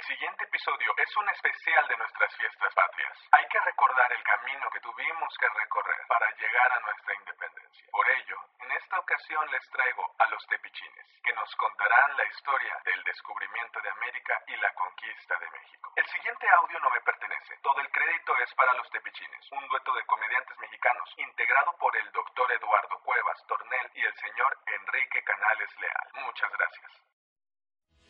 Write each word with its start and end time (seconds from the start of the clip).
El 0.00 0.16
siguiente 0.16 0.44
episodio 0.44 0.96
es 0.96 1.14
un 1.14 1.28
especial 1.28 1.86
de 1.86 1.96
nuestras 1.98 2.34
fiestas 2.34 2.72
patrias. 2.72 3.12
Hay 3.32 3.44
que 3.52 3.60
recordar 3.60 4.10
el 4.10 4.22
camino 4.24 4.64
que 4.72 4.80
tuvimos 4.80 5.28
que 5.36 5.46
recorrer 5.46 6.00
para 6.08 6.24
llegar 6.40 6.72
a 6.72 6.80
nuestra 6.80 7.14
independencia. 7.20 7.84
Por 7.92 8.08
ello, 8.08 8.36
en 8.64 8.72
esta 8.72 8.98
ocasión 8.98 9.44
les 9.52 9.60
traigo 9.68 10.00
a 10.16 10.26
los 10.32 10.40
tepichines, 10.48 11.04
que 11.22 11.34
nos 11.34 11.54
contarán 11.54 12.16
la 12.16 12.24
historia 12.24 12.80
del 12.82 13.04
descubrimiento 13.04 13.78
de 13.82 13.90
América 13.90 14.40
y 14.48 14.56
la 14.56 14.72
conquista 14.72 15.36
de 15.36 15.50
México. 15.52 15.92
El 15.94 16.06
siguiente 16.08 16.48
audio 16.48 16.80
no 16.80 16.88
me 16.96 17.04
pertenece. 17.04 17.60
Todo 17.60 17.78
el 17.84 17.90
crédito 17.92 18.32
es 18.40 18.54
para 18.54 18.72
los 18.80 18.88
tepichines, 18.88 19.52
un 19.52 19.68
dueto 19.68 19.92
de 19.92 20.06
comediantes 20.06 20.56
mexicanos, 20.64 21.12
integrado 21.18 21.76
por 21.76 21.94
el 21.94 22.10
doctor 22.12 22.50
Eduardo 22.50 22.96
Cuevas 23.04 23.36
Tornel 23.46 23.90
y 23.92 24.00
el 24.00 24.14
señor 24.16 24.56
Enrique 24.64 25.22
Canales 25.24 25.68
Leal. 25.76 26.24
Muchas 26.24 26.50
gracias. 26.56 27.10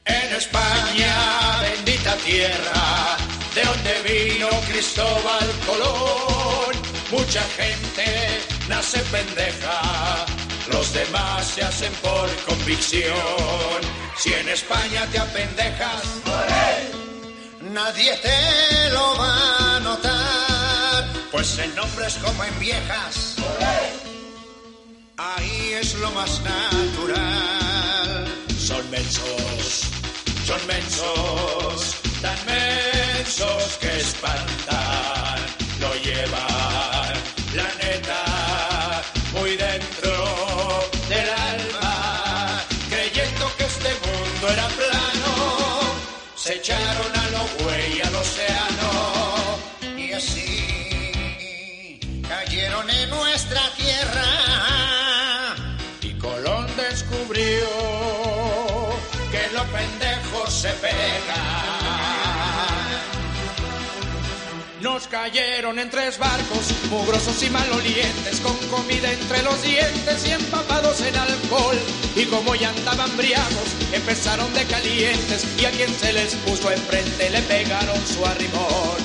En 0.05 0.35
España, 0.35 1.50
bendita 1.61 2.17
tierra, 2.17 3.17
de 3.55 3.63
donde 3.63 4.03
vino 4.03 4.49
Cristóbal 4.71 5.51
Colón, 5.67 6.75
mucha 7.11 7.43
gente 7.57 8.41
nace 8.69 8.99
pendeja, 9.11 10.27
los 10.73 10.93
demás 10.93 11.47
se 11.47 11.63
hacen 11.63 11.93
por 11.95 12.29
convicción. 12.47 13.81
Si 14.17 14.33
en 14.33 14.49
España 14.49 15.07
te 15.11 15.19
apendejas, 15.19 16.03
nadie 17.61 18.17
te 18.17 18.91
lo 18.91 19.17
va 19.17 19.77
a 19.77 19.81
notar, 19.81 21.09
pues 21.33 21.59
en 21.59 21.75
nombres 21.75 22.15
como 22.23 22.45
en 22.45 22.59
viejas, 22.59 23.37
ahí 25.17 25.73
es 25.81 25.95
lo 25.95 26.11
más 26.13 26.41
natural. 26.41 28.27
Son 28.59 28.91
mensos, 28.91 30.00
son 30.51 30.67
mensos, 30.67 31.97
tan 32.21 32.37
mensos 32.45 33.79
que 33.81 33.87
espantan, 33.99 34.50
se 60.61 60.69
pega. 60.75 61.37
Nos 64.83 65.07
cayeron 65.07 65.79
en 65.79 65.89
tres 65.89 66.19
barcos, 66.19 66.75
mugrosos 66.91 67.43
y 67.43 67.49
malolientes, 67.49 68.41
con 68.41 68.55
comida 68.69 69.11
entre 69.11 69.43
los 69.43 69.63
dientes 69.63 70.27
y 70.27 70.33
empapados 70.33 71.01
en 71.01 71.17
alcohol. 71.17 71.79
Y 72.15 72.27
como 72.27 72.55
ya 72.57 72.69
andaban 72.69 73.17
briagos, 73.17 73.69
empezaron 73.93 74.53
de 74.53 74.65
calientes, 74.67 75.47
y 75.59 75.65
a 75.65 75.71
quien 75.71 75.95
se 75.95 76.13
les 76.13 76.35
puso 76.35 76.71
enfrente 76.71 77.31
le 77.31 77.41
pegaron 77.43 77.97
su 78.07 78.27
arrimón. 78.27 79.00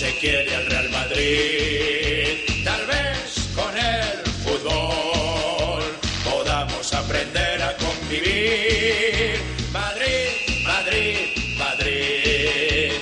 Se 0.00 0.16
quiere 0.16 0.56
al 0.56 0.64
Real 0.64 0.88
Madrid. 0.88 2.64
Tal 2.64 2.86
vez 2.86 3.48
con 3.54 3.76
el 3.76 4.18
fútbol 4.42 5.82
podamos 6.24 6.94
aprender 6.94 7.62
a 7.62 7.76
convivir. 7.76 9.38
Madrid, 9.70 10.64
Madrid, 10.64 11.18
Madrid. 11.58 12.92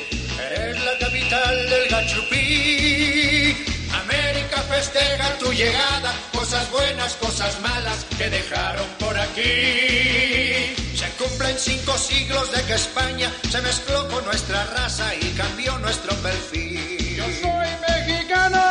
Es 0.61 0.85
la 0.87 0.99
capital 0.99 1.71
del 1.71 1.89
gachupí. 1.89 3.57
América 3.93 4.61
festeja 4.63 5.39
tu 5.39 5.53
llegada. 5.53 6.13
Cosas 6.33 6.69
buenas, 6.73 7.13
cosas 7.15 7.61
malas 7.61 8.07
que 8.19 8.29
dejaron 8.29 8.89
por 8.99 9.17
aquí. 9.17 10.78
Cumplen 11.29 11.59
cinco 11.59 11.99
siglos 11.99 12.51
de 12.53 12.63
que 12.63 12.75
España 12.75 13.31
se 13.51 13.61
mezcló 13.61 14.09
con 14.09 14.25
nuestra 14.25 14.65
raza 14.65 15.15
y 15.15 15.31
cambió 15.33 15.79
nuestro 15.79 16.15
perfil. 16.17 17.17
Yo 17.17 17.25
soy 17.25 17.69
mexicano 17.89 18.63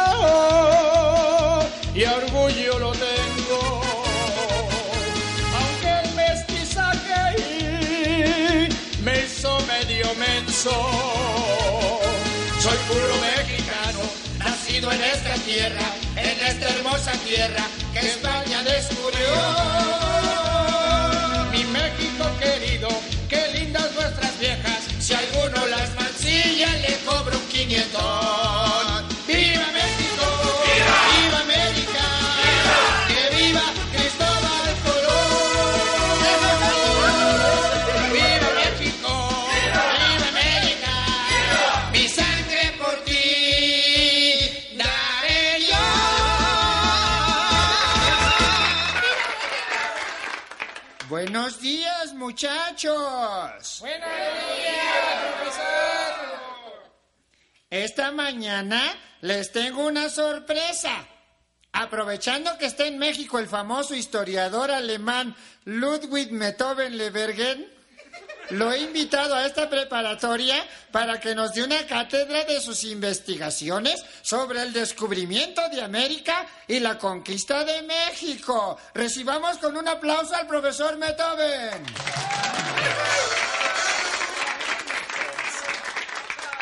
y 1.94 2.04
orgullo 2.04 2.80
lo 2.80 2.92
tengo. 2.94 3.82
Aunque 5.60 6.00
el 6.04 6.16
mestizaje 6.16 7.24
me 9.04 9.20
hizo 9.24 9.60
medio 9.68 10.16
menso. 10.16 10.72
Soy 12.60 12.78
puro 12.88 13.16
mexicano, 13.38 14.00
nacido 14.40 14.92
en 14.92 15.04
esta 15.04 15.36
tierra, 15.46 15.94
en 16.16 16.40
esta 16.40 16.70
hermosa 16.70 17.12
tierra 17.24 17.68
que 17.94 18.00
España 18.00 18.64
descubrió. 18.64 20.17
Muchachos. 52.28 53.78
Buenos 53.80 54.10
días, 54.10 55.36
profesor. 55.38 56.92
Esta 57.70 58.12
mañana 58.12 58.82
les 59.22 59.54
tengo 59.54 59.88
una 59.88 60.10
sorpresa. 60.10 61.08
Aprovechando 61.72 62.58
que 62.58 62.66
está 62.66 62.86
en 62.86 62.98
México 62.98 63.40
el 63.40 63.48
famoso 63.48 63.96
historiador 63.96 64.72
alemán 64.72 65.38
Ludwig 65.64 66.38
Beethoven 66.38 66.98
Lebergen, 66.98 67.66
lo 68.52 68.72
he 68.72 68.80
invitado 68.80 69.36
a 69.36 69.46
esta 69.46 69.70
preparatoria 69.70 70.56
para 70.92 71.20
que 71.20 71.36
nos 71.36 71.54
dé 71.54 71.64
una 71.64 71.86
cátedra 71.86 72.44
de 72.46 72.62
sus 72.62 72.84
investigaciones 72.84 74.04
sobre 74.22 74.62
el 74.62 74.74
descubrimiento 74.74 75.62
de 75.70 75.82
América 75.82 76.48
y 76.68 76.80
la 76.80 76.98
conquista 76.98 77.64
de 77.64 77.82
México. 77.84 78.78
Recibamos 78.94 79.58
con 79.58 79.76
un 79.76 79.88
aplauso 79.88 80.36
al 80.36 80.48
profesor 80.48 80.98
Beethoven. 80.98 81.86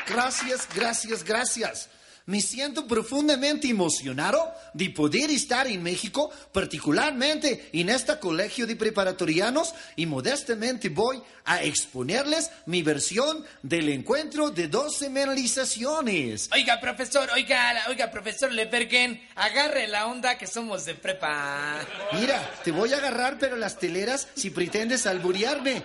Gracias, 0.07 0.67
gracias, 0.73 1.23
gracias. 1.23 1.89
Me 2.27 2.41
siento 2.41 2.87
profundamente 2.87 3.67
emocionado 3.67 4.51
de 4.73 4.89
poder 4.89 5.29
estar 5.29 5.67
en 5.67 5.83
México, 5.83 6.31
particularmente 6.51 7.69
en 7.71 7.89
este 7.89 8.17
colegio 8.17 8.65
de 8.65 8.75
preparatorianos, 8.75 9.75
y 9.95 10.07
modestamente 10.07 10.89
voy 10.89 11.21
a 11.45 11.61
exponerles 11.61 12.49
mi 12.65 12.81
versión 12.81 13.45
del 13.61 13.89
encuentro 13.89 14.49
de 14.49 14.67
dos 14.67 14.97
semanalizaciones. 14.97 16.49
Oiga, 16.51 16.79
profesor, 16.81 17.29
oiga, 17.31 17.75
oiga, 17.89 18.09
profesor 18.09 18.51
Lebergen, 18.51 19.21
agarre 19.35 19.87
la 19.87 20.07
onda 20.07 20.35
que 20.39 20.47
somos 20.47 20.85
de 20.85 20.95
prepa. 20.95 21.79
Mira, 22.13 22.41
te 22.63 22.71
voy 22.71 22.91
a 22.93 22.97
agarrar, 22.97 23.37
pero 23.37 23.55
las 23.55 23.77
teleras 23.77 24.27
si 24.35 24.49
pretendes 24.49 25.05
alburearme. 25.05 25.83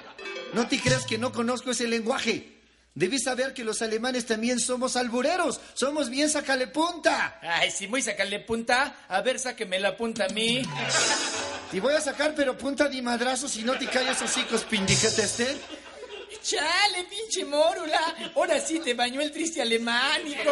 No 0.55 0.67
te 0.67 0.81
creas 0.81 1.05
que 1.05 1.19
no 1.19 1.33
conozco 1.33 1.73
ese 1.73 1.87
lenguaje. 1.87 2.60
Debes 2.95 3.23
saber 3.23 3.55
que 3.55 3.65
los 3.65 3.83
alemanes 3.83 4.27
también 4.27 4.59
somos 4.59 4.97
albureros. 4.97 5.61
Somos 5.75 6.11
bien 6.11 6.29
sacale 6.29 6.67
punta. 6.67 7.39
Ay, 7.41 7.71
si 7.71 7.87
voy 7.87 8.01
a 8.01 8.05
sacarle 8.05 8.41
punta, 8.41 9.05
a 9.09 9.21
ver, 9.21 9.39
sáqueme 9.39 9.79
la 9.79 9.97
punta 9.97 10.27
a 10.27 10.29
mí. 10.31 10.63
Te 11.71 11.81
voy 11.81 11.95
a 11.95 12.01
sacar, 12.01 12.35
pero 12.35 12.59
punta 12.59 12.89
de 12.89 13.01
madrazo 13.01 13.49
si 13.49 13.63
no 13.63 13.79
te 13.79 13.87
callas 13.87 14.21
hocicos, 14.21 14.65
pindijatester. 14.65 15.57
Chale, 16.43 17.05
pinche 17.05 17.45
mórula. 17.45 18.01
Ahora 18.35 18.59
sí 18.61 18.81
te 18.81 18.95
bañó 18.95 19.21
el 19.21 19.31
triste 19.31 19.63
alemán, 19.63 20.27
hijo. 20.27 20.51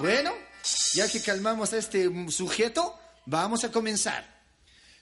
Bueno, 0.00 0.34
ya 0.94 1.08
que 1.08 1.22
calmamos 1.22 1.72
a 1.72 1.78
este 1.78 2.10
sujeto, 2.30 2.98
vamos 3.24 3.64
a 3.64 3.72
comenzar. 3.72 4.26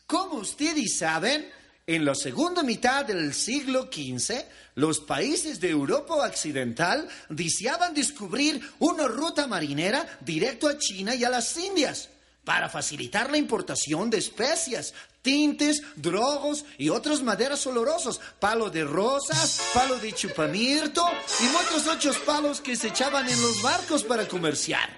Como 0.06 0.36
ustedes 0.36 0.98
saben, 0.98 1.50
en 1.86 2.04
la 2.04 2.14
segunda 2.14 2.62
mitad 2.62 3.04
del 3.04 3.34
siglo 3.34 3.88
XV, 3.92 4.44
los 4.76 5.00
países 5.00 5.60
de 5.60 5.70
Europa 5.70 6.14
Occidental 6.14 7.08
deseaban 7.28 7.94
descubrir 7.94 8.60
una 8.78 9.08
ruta 9.08 9.46
marinera 9.46 10.18
directo 10.20 10.68
a 10.68 10.78
China 10.78 11.14
y 11.14 11.24
a 11.24 11.30
las 11.30 11.56
Indias 11.56 12.08
para 12.44 12.68
facilitar 12.68 13.30
la 13.30 13.36
importación 13.36 14.08
de 14.08 14.18
especias, 14.18 14.94
tintes, 15.22 15.82
drogos 15.96 16.64
y 16.78 16.88
otras 16.88 17.22
maderas 17.22 17.66
olorosos, 17.66 18.20
palo 18.38 18.70
de 18.70 18.84
rosas, 18.84 19.60
palo 19.74 19.98
de 19.98 20.12
chupamirto 20.12 21.04
y 21.40 21.44
muchos 21.44 21.86
otros 21.86 22.18
palos 22.18 22.60
que 22.60 22.76
se 22.76 22.88
echaban 22.88 23.28
en 23.28 23.40
los 23.42 23.62
barcos 23.62 24.04
para 24.04 24.26
comerciar. 24.26 24.88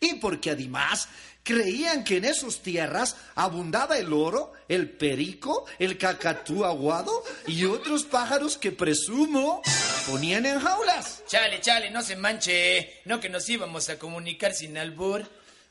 Y 0.00 0.14
porque 0.14 0.50
además 0.50 1.08
creían 1.46 2.02
que 2.02 2.16
en 2.16 2.24
esas 2.24 2.58
tierras 2.58 3.16
abundaba 3.36 3.96
el 3.96 4.12
oro, 4.12 4.52
el 4.68 4.90
perico, 4.90 5.64
el 5.78 5.96
cacatú 5.96 6.64
aguado 6.64 7.22
y 7.46 7.64
otros 7.64 8.02
pájaros 8.02 8.58
que 8.58 8.72
presumo 8.72 9.62
ponían 10.08 10.44
en 10.44 10.58
jaulas. 10.58 11.22
Chale, 11.28 11.60
chale, 11.60 11.90
no 11.90 12.02
se 12.02 12.16
manche. 12.16 13.00
No 13.04 13.20
que 13.20 13.28
nos 13.28 13.48
íbamos 13.48 13.88
a 13.88 13.96
comunicar 13.96 14.54
sin 14.54 14.76
albur. 14.76 15.24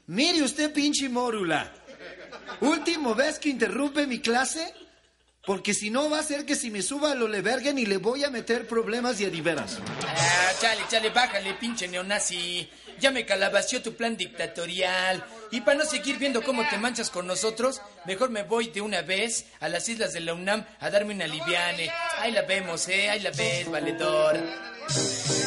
Mire 0.08 0.44
usted, 0.44 0.72
pinche 0.72 1.10
mórula. 1.10 1.74
Último 2.62 3.14
vez 3.14 3.38
que 3.38 3.50
interrumpe 3.50 4.08
mi 4.08 4.20
clase, 4.20 4.74
porque 5.46 5.74
si 5.74 5.90
no 5.90 6.10
va 6.10 6.20
a 6.20 6.24
ser 6.24 6.46
que 6.46 6.56
si 6.56 6.72
me 6.72 6.82
suba 6.82 7.12
al 7.12 7.22
Olevergen 7.22 7.78
y 7.78 7.86
le 7.86 7.98
voy 7.98 8.24
a 8.24 8.30
meter 8.30 8.68
problemas 8.68 9.20
y 9.22 9.26
adiveras. 9.26 9.78
Ah, 10.08 10.52
chale, 10.60 10.82
chale, 10.90 11.10
bájale, 11.10 11.54
pinche 11.56 11.88
neonazi. 11.88 12.70
Ya 13.00 13.12
me 13.12 13.26
calabació 13.26 13.82
tu 13.82 13.96
plan 13.96 14.18
dictatorial. 14.18 15.24
Y 15.52 15.62
para 15.62 15.80
no 15.80 15.86
seguir 15.86 16.18
viendo 16.18 16.42
cómo 16.44 16.68
te 16.68 16.78
manchas 16.78 17.10
con 17.10 17.28
nosotros, 17.28 17.82
mejor 18.06 18.30
me 18.30 18.44
voy 18.44 18.68
de 18.68 18.82
una 18.82 19.02
vez 19.02 19.46
a 19.60 19.70
las 19.70 19.88
islas 19.90 20.14
de 20.14 20.22
la 20.22 20.34
UNAM 20.34 20.66
a 20.80 20.90
darme 20.90 21.14
una 21.14 21.28
liviane. 21.28 21.92
Ahí 22.18 22.32
la 22.32 22.44
vemos, 22.44 22.88
eh, 22.88 23.10
ahí 23.10 23.20
la 23.20 23.32
ves, 23.32 23.70
valedor. 23.70 24.40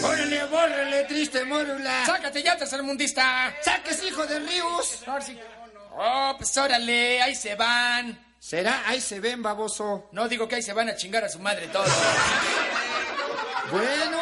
¡Órale, 0.02 0.44
bórrele, 0.44 1.04
triste 1.04 1.44
mórula! 1.44 2.04
¡Sácate 2.06 2.42
ya, 2.42 2.56
tercermundista! 2.56 3.54
¡Saques, 3.62 4.02
hijo 4.04 4.26
de 4.26 4.40
sí. 5.24 5.38
Oh, 5.92 6.34
pues 6.36 6.56
órale, 6.56 7.22
ahí 7.22 7.34
se 7.34 7.54
van. 7.54 8.27
Será, 8.48 8.88
ahí 8.88 8.98
se 8.98 9.20
ven, 9.20 9.42
baboso. 9.42 10.08
No 10.12 10.26
digo 10.26 10.48
que 10.48 10.54
ahí 10.54 10.62
se 10.62 10.72
van 10.72 10.88
a 10.88 10.96
chingar 10.96 11.22
a 11.22 11.28
su 11.28 11.38
madre 11.38 11.68
todos. 11.68 11.92
Bueno, 13.70 14.16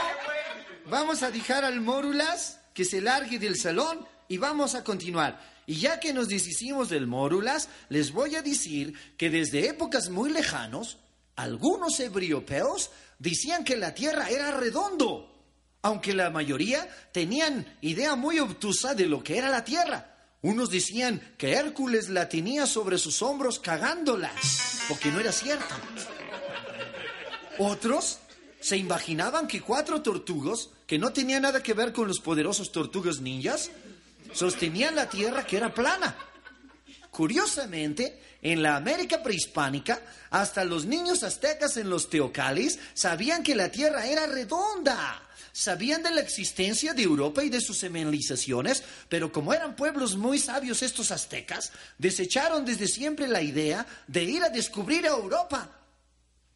vamos 0.87 1.23
a 1.23 1.31
dejar 1.31 1.65
al 1.65 1.81
Mórulas 1.81 2.59
que 2.75 2.85
se 2.85 3.01
largue 3.01 3.39
del 3.39 3.57
salón 3.57 4.05
y 4.27 4.39
vamos 4.39 4.75
a 4.75 4.83
continuar. 4.83 5.41
Y 5.65 5.77
ya 5.77 6.01
que 6.01 6.13
nos 6.13 6.27
deshicimos 6.27 6.89
del 6.89 7.07
Mórulas, 7.07 7.69
les 7.89 8.11
voy 8.11 8.35
a 8.35 8.43
decir 8.43 8.95
que 9.17 9.31
desde 9.31 9.69
épocas 9.69 10.09
muy 10.09 10.31
lejanos, 10.31 10.99
algunos 11.37 12.01
europeos 12.01 12.91
decían 13.21 13.63
que 13.63 13.77
la 13.77 13.95
Tierra 13.95 14.29
era 14.29 14.51
redondo, 14.51 15.33
aunque 15.83 16.15
la 16.15 16.31
mayoría 16.31 16.89
tenían 17.13 17.79
idea 17.81 18.17
muy 18.17 18.41
obtusa 18.41 18.93
de 18.93 19.07
lo 19.07 19.23
que 19.23 19.39
era 19.39 19.51
la 19.51 19.63
Tierra. 19.63 20.16
Unos 20.47 20.71
decían 20.71 21.21
que 21.39 21.55
Hércules 21.55 22.09
la 22.09 22.29
tenía 22.29 22.67
sobre 22.67 22.99
sus 22.99 23.21
hombros 23.21 23.59
cagándola, 23.59 24.31
porque 24.89 25.11
no 25.11 25.19
era 25.19 25.33
cierto. 25.33 25.75
Otros 27.59 28.21
se 28.61 28.77
imaginaban 28.77 29.49
que 29.49 29.61
cuatro 29.61 30.03
tortugos, 30.03 30.71
que 30.87 31.01
no 31.01 31.13
tenían 31.13 31.43
nada 31.43 31.65
que 31.65 31.75
ver 31.75 31.93
con 31.93 32.07
los 32.07 32.21
poderosos 32.21 32.71
tortugas 32.71 33.21
ninjas, 33.21 33.73
sostenían 34.33 34.95
la 34.95 35.09
tierra 35.09 35.45
que 35.45 35.57
era 35.57 35.75
plana. 35.75 36.17
Curiosamente, 37.11 38.23
en 38.53 38.63
la 38.63 38.77
América 38.77 39.25
prehispánica, 39.25 40.01
hasta 40.31 40.65
los 40.65 40.87
niños 40.87 41.25
aztecas 41.25 41.77
en 41.79 41.91
los 41.91 42.09
teocalis 42.09 42.79
sabían 42.95 43.43
que 43.43 43.57
la 43.57 43.71
tierra 43.73 44.07
era 44.07 44.27
redonda. 44.27 45.21
Sabían 45.51 46.03
de 46.05 46.13
la 46.13 46.21
existencia 46.21 46.95
de 46.95 47.03
Europa 47.03 47.43
y 47.43 47.49
de 47.49 47.61
sus 47.61 47.81
civilizaciones, 47.81 48.85
pero 49.09 49.33
como 49.33 49.53
eran 49.53 49.75
pueblos 49.75 50.17
muy 50.17 50.39
sabios 50.39 50.83
estos 50.83 51.11
aztecas, 51.11 51.73
desecharon 51.99 52.65
desde 52.65 52.87
siempre 52.87 53.27
la 53.27 53.43
idea 53.43 53.85
de 54.07 54.23
ir 54.23 54.45
a 54.45 54.51
descubrir 54.51 55.07
a 55.07 55.11
Europa. 55.11 55.81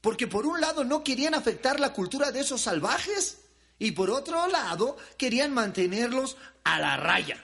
Porque 0.01 0.29
por 0.29 0.47
un 0.47 0.61
lado 0.61 0.85
no 0.85 1.03
querían 1.03 1.35
afectar 1.35 1.81
la 1.81 1.93
cultura 1.93 2.31
de 2.31 2.41
esos 2.41 2.61
salvajes 2.61 3.39
y 3.81 3.93
por 3.93 4.11
otro 4.11 4.47
lado 4.47 4.97
querían 5.17 5.53
mantenerlos 5.53 6.37
a 6.63 6.79
la 6.79 6.97
raya. 6.97 7.43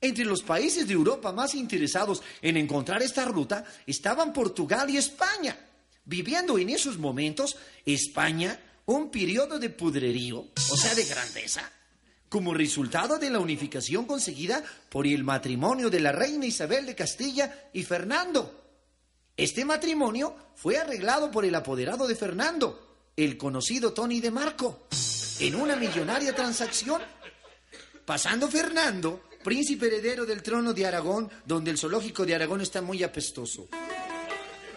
Entre 0.00 0.24
los 0.24 0.42
países 0.42 0.86
de 0.86 0.94
Europa 0.94 1.32
más 1.32 1.54
interesados 1.54 2.22
en 2.40 2.56
encontrar 2.56 3.02
esta 3.02 3.24
ruta 3.24 3.64
estaban 3.86 4.32
Portugal 4.32 4.88
y 4.90 4.96
España, 4.96 5.58
viviendo 6.04 6.56
en 6.56 6.70
esos 6.70 6.98
momentos 6.98 7.56
España 7.84 8.60
un 8.86 9.10
periodo 9.10 9.58
de 9.58 9.70
pudrerío, 9.70 10.46
o 10.70 10.76
sea, 10.76 10.94
de 10.94 11.04
grandeza, 11.04 11.68
como 12.28 12.54
resultado 12.54 13.18
de 13.18 13.28
la 13.28 13.40
unificación 13.40 14.06
conseguida 14.06 14.62
por 14.88 15.06
el 15.06 15.24
matrimonio 15.24 15.90
de 15.90 16.00
la 16.00 16.12
reina 16.12 16.46
Isabel 16.46 16.86
de 16.86 16.94
Castilla 16.94 17.68
y 17.72 17.82
Fernando. 17.82 18.54
Este 19.36 19.64
matrimonio 19.64 20.34
fue 20.54 20.78
arreglado 20.78 21.30
por 21.30 21.44
el 21.44 21.54
apoderado 21.54 22.06
de 22.06 22.14
Fernando, 22.14 23.10
el 23.16 23.36
conocido 23.36 23.92
Tony 23.92 24.20
de 24.20 24.30
Marco, 24.30 24.86
en 25.40 25.56
una 25.56 25.74
millonaria 25.74 26.34
transacción, 26.34 27.02
pasando 28.06 28.48
Fernando 28.48 29.27
príncipe 29.42 29.86
heredero 29.86 30.26
del 30.26 30.42
trono 30.42 30.72
de 30.72 30.86
Aragón, 30.86 31.30
donde 31.44 31.70
el 31.70 31.78
zoológico 31.78 32.26
de 32.26 32.34
Aragón 32.34 32.60
está 32.60 32.82
muy 32.82 33.02
apestoso. 33.02 33.68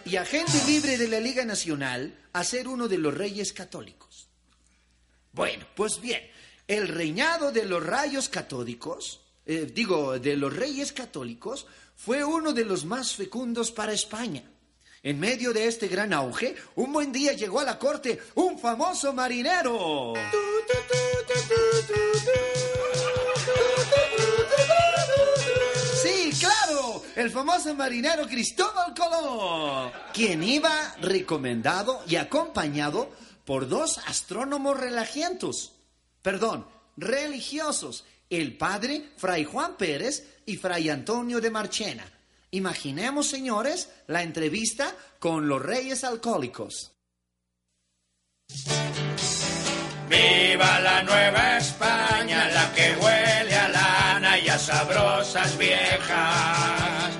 Y 0.04 0.16
agente 0.16 0.60
libre 0.66 0.98
de 0.98 1.08
la 1.08 1.20
Liga 1.20 1.44
Nacional 1.44 2.18
a 2.32 2.44
ser 2.44 2.66
uno 2.68 2.88
de 2.88 2.98
los 2.98 3.14
reyes 3.14 3.52
católicos. 3.52 4.28
Bueno, 5.32 5.66
pues 5.74 6.00
bien, 6.00 6.22
el 6.66 6.88
reinado 6.88 7.52
de 7.52 7.64
los 7.64 7.84
rayos 7.84 8.28
católicos, 8.28 9.20
eh, 9.46 9.70
digo, 9.72 10.18
de 10.18 10.36
los 10.36 10.54
reyes 10.54 10.92
católicos, 10.92 11.66
fue 11.96 12.24
uno 12.24 12.52
de 12.52 12.64
los 12.64 12.84
más 12.84 13.14
fecundos 13.14 13.70
para 13.70 13.92
España. 13.92 14.42
En 15.04 15.18
medio 15.18 15.52
de 15.52 15.66
este 15.66 15.88
gran 15.88 16.12
auge, 16.12 16.54
un 16.76 16.92
buen 16.92 17.10
día 17.10 17.32
llegó 17.32 17.60
a 17.60 17.64
la 17.64 17.78
corte 17.78 18.20
un 18.36 18.58
famoso 18.58 19.12
marinero. 19.12 20.14
El 27.16 27.30
famoso 27.30 27.74
marinero 27.74 28.26
Cristóbal 28.26 28.94
Colón, 28.94 29.92
quien 30.12 30.42
iba 30.42 30.94
recomendado 31.00 32.02
y 32.08 32.16
acompañado 32.16 33.10
por 33.44 33.68
dos 33.68 33.98
astrónomos 34.06 34.78
relajientos, 34.78 35.72
perdón, 36.22 36.66
religiosos, 36.96 38.04
el 38.30 38.56
padre 38.56 39.10
Fray 39.16 39.44
Juan 39.44 39.76
Pérez 39.76 40.26
y 40.46 40.56
Fray 40.56 40.88
Antonio 40.88 41.40
de 41.40 41.50
Marchena. 41.50 42.04
Imaginemos, 42.50 43.28
señores, 43.28 43.90
la 44.06 44.22
entrevista 44.22 44.94
con 45.18 45.48
los 45.48 45.60
reyes 45.60 46.04
alcohólicos. 46.04 46.92
Viva 50.08 50.80
la 50.80 51.02
nueva 51.02 51.56
España, 51.56 52.50
la 52.50 52.72
que 52.74 52.96
huele 53.00 53.31
sabrosas 54.62 55.58
viejas. 55.58 57.10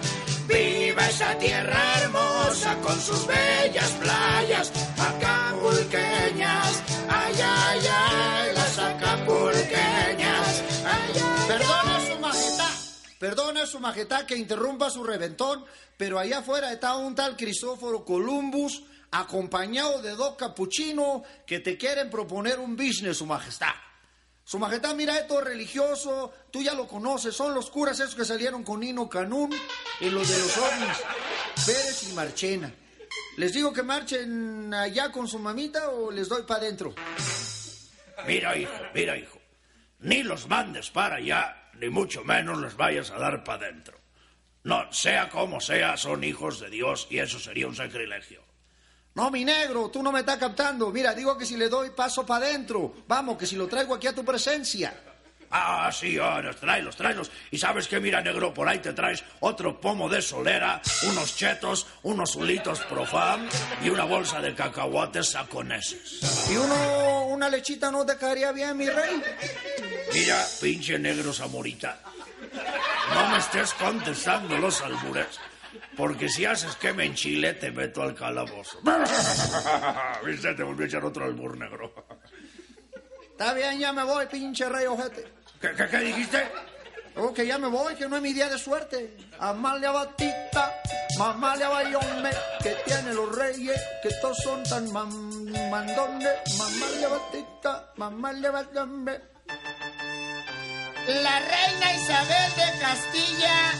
Viva 0.47 1.07
esa 1.09 1.37
tierra 1.39 2.01
hermosa 2.01 2.77
con 2.81 3.01
sus 3.01 3.27
bellas 3.27 3.91
playas 4.01 4.73
acapulqueñas. 4.99 6.83
Ay, 7.09 7.35
ay, 7.43 7.81
ay, 7.91 8.55
las 8.55 8.79
acapulqueñas. 8.79 10.63
Ay, 10.85 11.13
ay, 11.15 11.49
Perdone 11.49 12.07
su 12.07 12.21
majestad, 12.21 12.75
perdone 13.19 13.67
su 13.67 13.81
majestad 13.81 14.25
que 14.25 14.37
interrumpa 14.37 14.91
su 14.91 15.03
reventón, 15.03 15.65
pero 15.97 16.19
allá 16.19 16.39
afuera 16.39 16.73
está 16.73 16.97
un 16.97 17.15
tal 17.15 17.37
Crisóforo 17.37 18.05
Columbus 18.05 18.83
acompañado 19.11 20.01
de 20.01 20.13
dos 20.13 20.37
capuchinos 20.37 21.23
que 21.47 21.61
te 21.61 21.77
quieren 21.77 22.09
proponer 22.09 22.59
un 22.59 22.77
business, 22.77 23.19
su 23.19 23.27
majestad. 23.27 23.75
Su 24.45 24.59
majestad, 24.59 24.95
mira 24.95 25.19
esto 25.19 25.41
religioso, 25.41 26.33
tú 26.51 26.63
ya 26.63 26.75
lo 26.75 26.89
conoces, 26.89 27.35
son 27.35 27.55
los 27.55 27.71
curas 27.71 28.01
esos 28.01 28.15
que 28.15 28.25
salieron 28.25 28.65
con 28.65 28.81
Nino 28.81 29.09
Canún 29.09 29.51
y 30.01 30.11
los 30.11 30.29
de 30.29 30.39
los 30.39 30.57
ovnis, 30.59 30.99
Pérez 31.65 32.09
y 32.11 32.13
Marchena. 32.13 32.75
¿Les 33.37 33.53
digo 33.53 33.73
que 33.73 33.83
marchen 33.83 34.75
allá 34.75 35.11
con 35.11 35.27
su 35.27 35.39
mamita 35.39 35.91
o 35.91 36.11
les 36.11 36.29
doy 36.29 36.43
para 36.43 36.61
adentro? 36.61 36.95
Mira, 38.27 38.57
hijo, 38.57 38.73
mira, 38.95 39.17
hijo. 39.17 39.39
Ni 40.01 40.23
los 40.23 40.49
mandes 40.49 40.91
para 40.91 41.17
allá, 41.17 41.71
ni 41.75 41.89
mucho 41.89 42.25
menos 42.25 42.59
los 42.59 42.77
vayas 42.77 43.11
a 43.11 43.19
dar 43.19 43.43
para 43.45 43.67
adentro. 43.67 43.99
No, 44.65 44.93
sea 44.93 45.29
como 45.29 45.61
sea, 45.61 45.97
son 45.97 46.25
hijos 46.25 46.61
de 46.61 46.69
Dios 46.69 47.07
y 47.11 47.19
eso 47.19 47.39
sería 47.39 47.67
un 47.67 47.75
sacrilegio. 47.75 48.43
No, 49.15 49.31
mi 49.31 49.45
negro, 49.45 49.91
tú 49.91 50.03
no 50.03 50.11
me 50.11 50.21
estás 50.21 50.39
captando. 50.39 50.91
Mira, 50.91 51.15
digo 51.15 51.37
que 51.37 51.45
si 51.45 51.57
le 51.57 51.69
doy 51.69 51.91
paso 51.91 52.25
para 52.25 52.47
adentro, 52.47 52.95
vamos, 53.07 53.37
que 53.37 53.47
si 53.47 53.57
lo 53.57 53.69
traigo 53.69 53.95
aquí 53.95 54.07
a 54.07 54.15
tu 54.15 54.25
presencia. 54.25 54.95
Ah, 55.55 55.91
sí, 55.93 56.17
ahora, 56.19 56.55
tráelos, 56.55 56.97
tráelos. 56.97 57.31
Y 57.51 57.59
sabes 57.59 57.87
qué, 57.87 58.01
mira, 58.01 58.23
negro, 58.23 58.55
por 58.55 58.67
ahí 58.67 58.79
te 58.79 58.95
traes 58.95 59.23
otro 59.41 59.79
pomo 59.79 60.09
de 60.09 60.23
solera, 60.23 60.81
unos 61.11 61.37
chetos, 61.37 61.87
unos 62.05 62.35
ulitos 62.37 62.81
profam 62.81 63.47
y 63.85 63.91
una 63.91 64.05
bolsa 64.05 64.41
de 64.41 64.55
cacahuates 64.55 65.29
saconeses. 65.29 66.49
¿Y 66.51 66.57
uno, 66.57 67.27
una 67.27 67.51
lechita 67.51 67.91
no 67.91 68.07
te 68.07 68.17
caería 68.17 68.51
bien, 68.53 68.79
mi 68.79 68.89
rey? 68.89 69.23
Mira, 70.15 70.43
pinche 70.59 70.99
negro 70.99 71.35
Zamorita, 71.35 72.01
no 73.15 73.29
me 73.29 73.37
estés 73.37 73.75
contestando 73.75 74.57
los 74.57 74.81
albures, 74.81 75.39
porque 75.97 76.29
si 76.29 76.45
haces 76.45 76.77
que 76.77 76.93
me 76.93 77.05
enchile, 77.07 77.55
te 77.55 77.71
meto 77.71 78.03
al 78.03 78.15
calabozo. 78.15 78.79
Viste, 80.25 80.55
te 80.55 80.63
volví 80.63 80.85
a 80.85 80.87
echar 80.87 81.05
otro 81.05 81.25
albur 81.25 81.57
negro. 81.59 81.93
Está 83.31 83.53
bien, 83.55 83.79
ya 83.79 83.93
me 83.93 84.05
voy, 84.05 84.27
pinche 84.27 84.69
rey 84.69 84.87
ojete. 84.87 85.27
¿Qué, 85.61 85.71
qué, 85.77 85.87
qué 85.89 85.99
dijiste? 85.99 86.43
Oh, 87.17 87.33
que 87.35 87.47
ya 87.47 87.59
me 87.59 87.69
voy, 87.69 87.95
que 87.95 88.09
no 88.09 88.17
es 88.17 88.23
mi 88.23 88.33
día 88.33 88.49
de 88.49 88.57
suerte. 88.59 89.17
Amalia 89.39 89.91
Batista, 89.91 90.75
mamalia 91.19 91.69
Bayome, 91.69 92.31
que 92.63 92.71
tiene 92.87 93.13
los 93.13 93.37
reyes, 93.37 93.79
que 94.03 94.09
todos 94.21 94.39
son 94.39 94.63
tan 94.65 94.91
man- 94.93 95.71
mandones. 95.71 96.33
Mamalia 96.59 97.09
Batista, 97.09 97.93
mamalia 97.97 98.51
Bayome. 98.51 99.21
La 101.07 101.41
reina 101.41 101.93
Isabel 101.97 102.53
de 102.57 102.79
Castilla, 102.81 103.73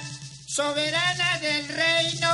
soberana 0.53 1.39
del 1.39 1.67
reino 1.67 2.31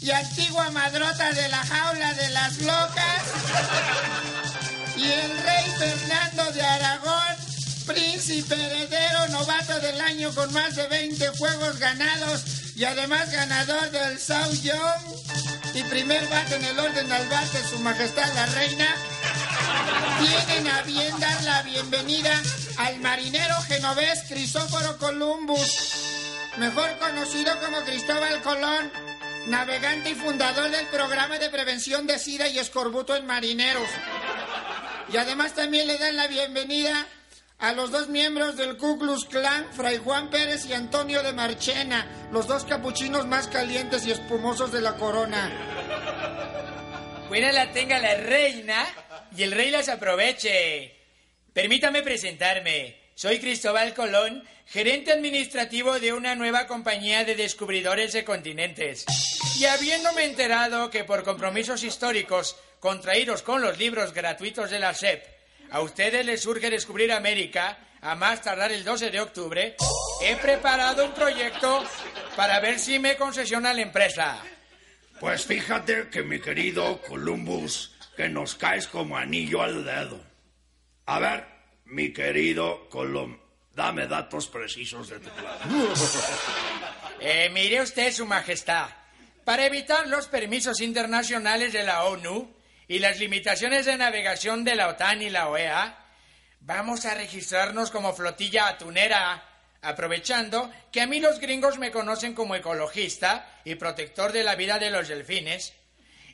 y 0.00 0.12
antigua 0.12 0.70
madrota 0.70 1.32
de 1.32 1.48
la 1.48 1.58
jaula 1.58 2.14
de 2.14 2.30
las 2.30 2.58
locas. 2.58 3.22
Y 4.96 5.10
el 5.10 5.38
rey 5.38 5.64
Fernando 5.76 6.52
de 6.52 6.62
Aragón, 6.62 7.36
príncipe 7.86 8.54
heredero 8.54 9.26
novato 9.30 9.80
del 9.80 10.00
año 10.00 10.32
con 10.32 10.52
más 10.52 10.76
de 10.76 10.86
20 10.86 11.28
juegos 11.38 11.78
ganados 11.80 12.44
y 12.76 12.84
además 12.84 13.32
ganador 13.32 13.90
del 13.90 14.20
South 14.20 14.62
Young 14.62 15.20
y 15.74 15.82
primer 15.84 16.24
bate 16.28 16.54
en 16.54 16.64
el 16.64 16.78
orden 16.78 17.10
al 17.10 17.28
bate 17.28 17.62
su 17.68 17.78
majestad 17.80 18.32
la 18.34 18.46
reina 18.46 18.86
tienen 20.20 20.72
a 20.72 20.82
bien 20.82 21.18
dar 21.18 21.42
la 21.42 21.62
bienvenida 21.62 22.40
al 22.78 22.98
marinero 23.00 23.60
genovés 23.62 24.22
Crisóforo 24.28 24.96
Columbus, 24.98 26.09
mejor 26.58 26.98
conocido 26.98 27.58
como 27.60 27.80
Cristóbal 27.82 28.42
Colón, 28.42 28.90
navegante 29.46 30.10
y 30.10 30.14
fundador 30.14 30.70
del 30.70 30.86
programa 30.86 31.38
de 31.38 31.48
prevención 31.50 32.06
de 32.06 32.18
SIDA 32.18 32.48
y 32.48 32.58
escorbuto 32.58 33.14
en 33.16 33.26
marineros. 33.26 33.88
Y 35.12 35.16
además 35.16 35.54
también 35.54 35.86
le 35.86 35.98
dan 35.98 36.16
la 36.16 36.26
bienvenida 36.28 37.06
a 37.58 37.72
los 37.72 37.90
dos 37.90 38.08
miembros 38.08 38.56
del 38.56 38.76
Ku 38.76 38.98
Klux 38.98 39.26
Klan, 39.26 39.66
Fray 39.72 39.98
Juan 39.98 40.30
Pérez 40.30 40.66
y 40.66 40.72
Antonio 40.72 41.22
de 41.22 41.32
Marchena, 41.32 42.06
los 42.32 42.46
dos 42.46 42.64
capuchinos 42.64 43.26
más 43.26 43.48
calientes 43.48 44.06
y 44.06 44.12
espumosos 44.12 44.72
de 44.72 44.80
la 44.80 44.94
corona. 44.94 45.50
Buena 47.28 47.52
la 47.52 47.70
tenga 47.72 47.98
la 47.98 48.14
reina 48.14 48.86
y 49.36 49.42
el 49.42 49.52
rey 49.52 49.70
las 49.70 49.88
aproveche. 49.88 50.96
Permítame 51.52 52.02
presentarme. 52.02 52.99
Soy 53.20 53.38
Cristóbal 53.38 53.92
Colón, 53.92 54.42
gerente 54.64 55.12
administrativo 55.12 56.00
de 56.00 56.14
una 56.14 56.34
nueva 56.36 56.66
compañía 56.66 57.22
de 57.22 57.34
descubridores 57.34 58.14
de 58.14 58.24
continentes. 58.24 59.04
Y 59.58 59.66
habiéndome 59.66 60.24
enterado 60.24 60.88
que 60.88 61.04
por 61.04 61.22
compromisos 61.22 61.84
históricos 61.84 62.56
contraídos 62.78 63.42
con 63.42 63.60
los 63.60 63.76
libros 63.76 64.14
gratuitos 64.14 64.70
de 64.70 64.78
la 64.78 64.94
SEP, 64.94 65.22
a 65.70 65.82
ustedes 65.82 66.24
les 66.24 66.40
surge 66.40 66.70
descubrir 66.70 67.12
América 67.12 67.76
a 68.00 68.14
más 68.14 68.40
tardar 68.40 68.72
el 68.72 68.84
12 68.84 69.10
de 69.10 69.20
octubre, 69.20 69.76
he 70.22 70.36
preparado 70.36 71.04
un 71.04 71.12
proyecto 71.12 71.84
para 72.36 72.58
ver 72.58 72.78
si 72.78 72.98
me 72.98 73.16
concesiona 73.16 73.74
la 73.74 73.82
empresa. 73.82 74.42
Pues 75.20 75.44
fíjate 75.44 76.08
que 76.08 76.22
mi 76.22 76.40
querido 76.40 77.02
Columbus, 77.02 77.94
que 78.16 78.30
nos 78.30 78.54
caes 78.54 78.86
como 78.86 79.18
anillo 79.18 79.60
al 79.60 79.84
dedo. 79.84 80.24
A 81.04 81.18
ver, 81.18 81.49
mi 81.90 82.12
querido 82.12 82.88
Colum, 82.88 83.36
dame 83.74 84.06
datos 84.06 84.48
precisos 84.48 85.08
de 85.08 85.18
tu 85.20 85.30
plan. 85.30 85.58
Eh, 87.22 87.50
mire 87.52 87.82
usted, 87.82 88.14
Su 88.14 88.24
Majestad, 88.24 88.88
para 89.44 89.66
evitar 89.66 90.08
los 90.08 90.26
permisos 90.26 90.80
internacionales 90.80 91.70
de 91.70 91.82
la 91.82 92.04
ONU 92.04 92.50
y 92.88 92.98
las 92.98 93.18
limitaciones 93.18 93.84
de 93.84 93.98
navegación 93.98 94.64
de 94.64 94.74
la 94.74 94.88
OTAN 94.88 95.20
y 95.20 95.28
la 95.28 95.50
OEA, 95.50 95.98
vamos 96.60 97.04
a 97.04 97.12
registrarnos 97.12 97.90
como 97.90 98.14
flotilla 98.14 98.68
atunera, 98.68 99.44
aprovechando 99.82 100.72
que 100.90 101.02
a 101.02 101.06
mí 101.06 101.20
los 101.20 101.40
gringos 101.40 101.78
me 101.78 101.90
conocen 101.90 102.32
como 102.32 102.54
ecologista 102.54 103.60
y 103.66 103.74
protector 103.74 104.32
de 104.32 104.42
la 104.42 104.54
vida 104.54 104.78
de 104.78 104.90
los 104.90 105.08
delfines. 105.08 105.74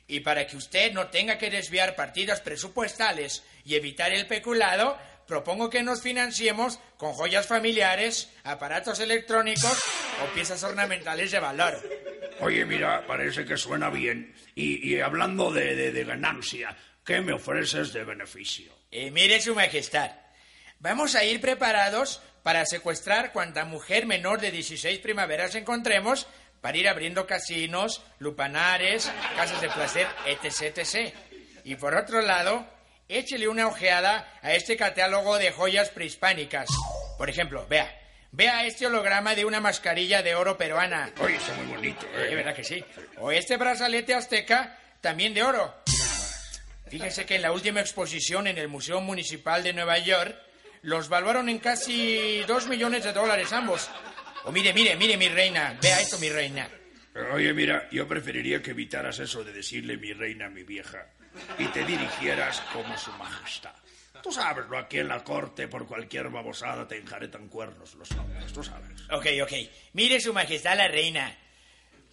Y 0.07 0.21
para 0.21 0.47
que 0.47 0.55
usted 0.55 0.93
no 0.93 1.07
tenga 1.07 1.37
que 1.37 1.49
desviar 1.49 1.97
partidas 1.97 2.39
presupuestales 2.39 3.43
y 3.65 3.75
evitar 3.75 4.13
el 4.13 4.25
peculado, 4.25 4.97
propongo 5.27 5.69
que 5.69 5.83
nos 5.83 6.01
financiemos 6.01 6.79
con 6.97 7.13
joyas 7.13 7.45
familiares, 7.47 8.29
aparatos 8.43 8.99
electrónicos 8.99 9.77
o 10.23 10.33
piezas 10.33 10.63
ornamentales 10.63 11.31
de 11.31 11.39
valor. 11.39 11.73
Oye, 12.39 12.65
mira, 12.65 13.05
parece 13.07 13.45
que 13.45 13.57
suena 13.57 13.89
bien. 13.89 14.33
Y, 14.55 14.87
y 14.93 14.99
hablando 15.01 15.51
de, 15.51 15.75
de- 15.75 15.91
de 15.91 16.03
ganancia, 16.03 16.75
¿qué 17.05 17.19
me 17.21 17.33
ofreces 17.33 17.93
de 17.93 18.03
beneficio? 18.03 18.71
Eh, 18.91 19.11
mire, 19.11 19.41
Su 19.41 19.53
Majestad, 19.55 20.11
vamos 20.79 21.15
a 21.15 21.23
ir 21.23 21.41
preparados 21.41 22.21
para 22.43 22.65
secuestrar 22.65 23.33
cuanta 23.33 23.65
mujer 23.65 24.05
menor 24.05 24.39
de 24.39 24.51
16 24.51 24.99
primaveras 24.99 25.55
encontremos 25.55 26.27
para 26.61 26.77
ir 26.77 26.87
abriendo 26.87 27.27
casinos, 27.27 28.01
lupanares, 28.19 29.11
casas 29.35 29.59
de 29.61 29.69
placer, 29.69 30.07
etc, 30.25 30.77
etc. 30.77 31.13
Y 31.65 31.75
por 31.75 31.95
otro 31.95 32.21
lado, 32.21 32.65
échele 33.09 33.47
una 33.47 33.67
ojeada 33.67 34.31
a 34.41 34.53
este 34.53 34.75
catálogo 34.77 35.37
de 35.37 35.51
joyas 35.51 35.89
prehispánicas. 35.89 36.67
Por 37.17 37.29
ejemplo, 37.29 37.65
vea, 37.69 37.93
vea 38.31 38.65
este 38.65 38.85
holograma 38.87 39.35
de 39.35 39.45
una 39.45 39.59
mascarilla 39.61 40.21
de 40.21 40.35
oro 40.35 40.57
peruana. 40.57 41.11
Oye, 41.19 41.35
está 41.37 41.53
muy 41.53 41.67
bonito, 41.67 42.05
Eh. 42.15 42.35
¿verdad 42.35 42.55
que 42.55 42.63
sí? 42.63 42.83
O 43.17 43.31
este 43.31 43.57
brazalete 43.57 44.13
azteca, 44.13 44.77
también 45.01 45.33
de 45.33 45.43
oro. 45.43 45.73
Fíjense 46.89 47.25
que 47.25 47.35
en 47.35 47.41
la 47.41 47.51
última 47.51 47.81
exposición 47.81 48.47
en 48.47 48.57
el 48.57 48.67
Museo 48.69 49.01
Municipal 49.01 49.61
de 49.63 49.73
Nueva 49.73 49.97
York 49.97 50.35
los 50.83 51.09
valuaron 51.09 51.49
en 51.49 51.59
casi 51.59 52.43
dos 52.47 52.67
millones 52.67 53.03
de 53.03 53.11
dólares 53.11 53.51
ambos. 53.51 53.89
O 54.45 54.51
mire, 54.53 54.73
mire, 54.73 54.95
mire, 54.95 55.17
mi 55.17 55.27
reina. 55.27 55.77
Vea 55.81 55.99
esto, 55.99 56.17
mi 56.19 56.29
reina. 56.29 56.69
Oye, 57.33 57.51
mira, 57.53 57.89
yo 57.91 58.07
preferiría 58.07 58.61
que 58.61 58.71
evitaras 58.71 59.19
eso 59.19 59.43
de 59.43 59.51
decirle 59.51 59.97
mi 59.97 60.13
reina 60.13 60.45
a 60.45 60.49
mi 60.49 60.63
vieja 60.63 61.07
y 61.57 61.65
te 61.67 61.83
dirigieras 61.83 62.61
como 62.73 62.97
su 62.97 63.11
majestad. 63.13 63.73
Tú 64.21 64.31
sabes, 64.31 64.67
¿no? 64.67 64.77
Aquí 64.77 64.99
en 64.99 65.07
la 65.07 65.23
corte 65.23 65.67
por 65.67 65.87
cualquier 65.87 66.29
babosada 66.29 66.87
te 66.87 66.97
enjaretan 66.97 67.47
cuernos 67.47 67.93
los 67.95 68.11
hombres, 68.11 68.51
tú 68.51 68.63
sabes. 68.63 68.89
Ok, 69.11 69.25
ok. 69.43 69.53
Mire, 69.93 70.19
su 70.19 70.33
majestad 70.33 70.75
la 70.75 70.87
reina. 70.87 71.37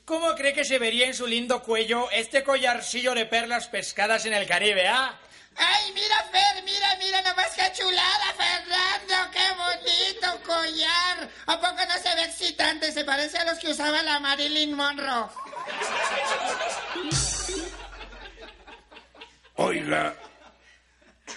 ¿Cómo 0.04 0.35
cree 0.35 0.52
que 0.52 0.64
se 0.64 0.78
vería 0.78 1.07
en 1.07 1.14
su 1.14 1.26
lindo 1.26 1.62
cuello 1.62 2.11
este 2.11 2.45
collarcillo 2.45 3.14
de 3.14 3.25
perlas 3.25 3.69
pescadas 3.69 4.26
en 4.26 4.35
el 4.35 4.47
Caribe, 4.47 4.87
ah? 4.87 5.19
¡Ay, 5.57 5.93
mira, 5.95 6.16
Fer! 6.31 6.62
¡Mira, 6.64 6.97
mira! 6.99 7.23
¡Nomás 7.23 7.52
qué 7.57 7.73
chulada, 7.73 8.35
Fernando! 8.37 9.31
¡Qué 9.33 9.49
bonito 9.57 10.43
collar! 10.45 11.28
¿A 11.47 11.61
poco 11.61 11.87
no 11.88 11.95
se 12.02 12.14
ve 12.16 12.25
excitante? 12.25 12.93
Se 12.93 13.04
parece 13.04 13.38
a 13.38 13.45
los 13.45 13.59
que 13.59 13.69
usaba 13.69 14.02
la 14.02 14.21
Marilyn 14.21 14.75
Monroe. 14.75 15.28
Oiga, 19.56 20.14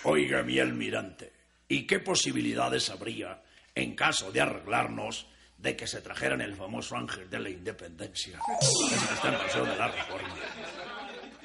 oiga, 0.04 0.42
mi 0.42 0.60
almirante, 0.60 1.32
¿y 1.68 1.86
qué 1.86 2.00
posibilidades 2.00 2.90
habría, 2.90 3.42
en 3.76 3.96
caso 3.96 4.32
de 4.32 4.42
arreglarnos, 4.42 5.28
de 5.58 5.76
que 5.76 5.88
se 5.88 6.02
trajeran 6.02 6.42
el 6.42 6.56
famoso 6.56 6.96
ángel 6.96 7.30
de 7.30 7.40
la 7.40 7.50
independencia? 7.50 8.40
Está 9.14 9.30
en 9.30 9.38
Paseo 9.38 9.66
de 9.66 9.76
la 9.76 9.88
Reforma. 9.88 10.36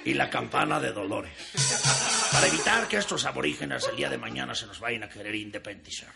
Y 0.05 0.15
la 0.15 0.29
campana 0.29 0.81
de 0.81 0.93
Dolores. 0.93 1.33
Para 2.33 2.47
evitar 2.49 2.89
que 2.89 2.97
estos 2.97 3.25
aborígenes 3.25 3.87
el 3.89 3.97
día 3.97 4.11
de 4.11 4.19
mañana 4.19 4.55
se 4.55 4.67
nos 4.67 4.81
vayan 4.81 5.05
a 5.05 5.09
querer 5.09 5.35
independizar. 5.35 6.09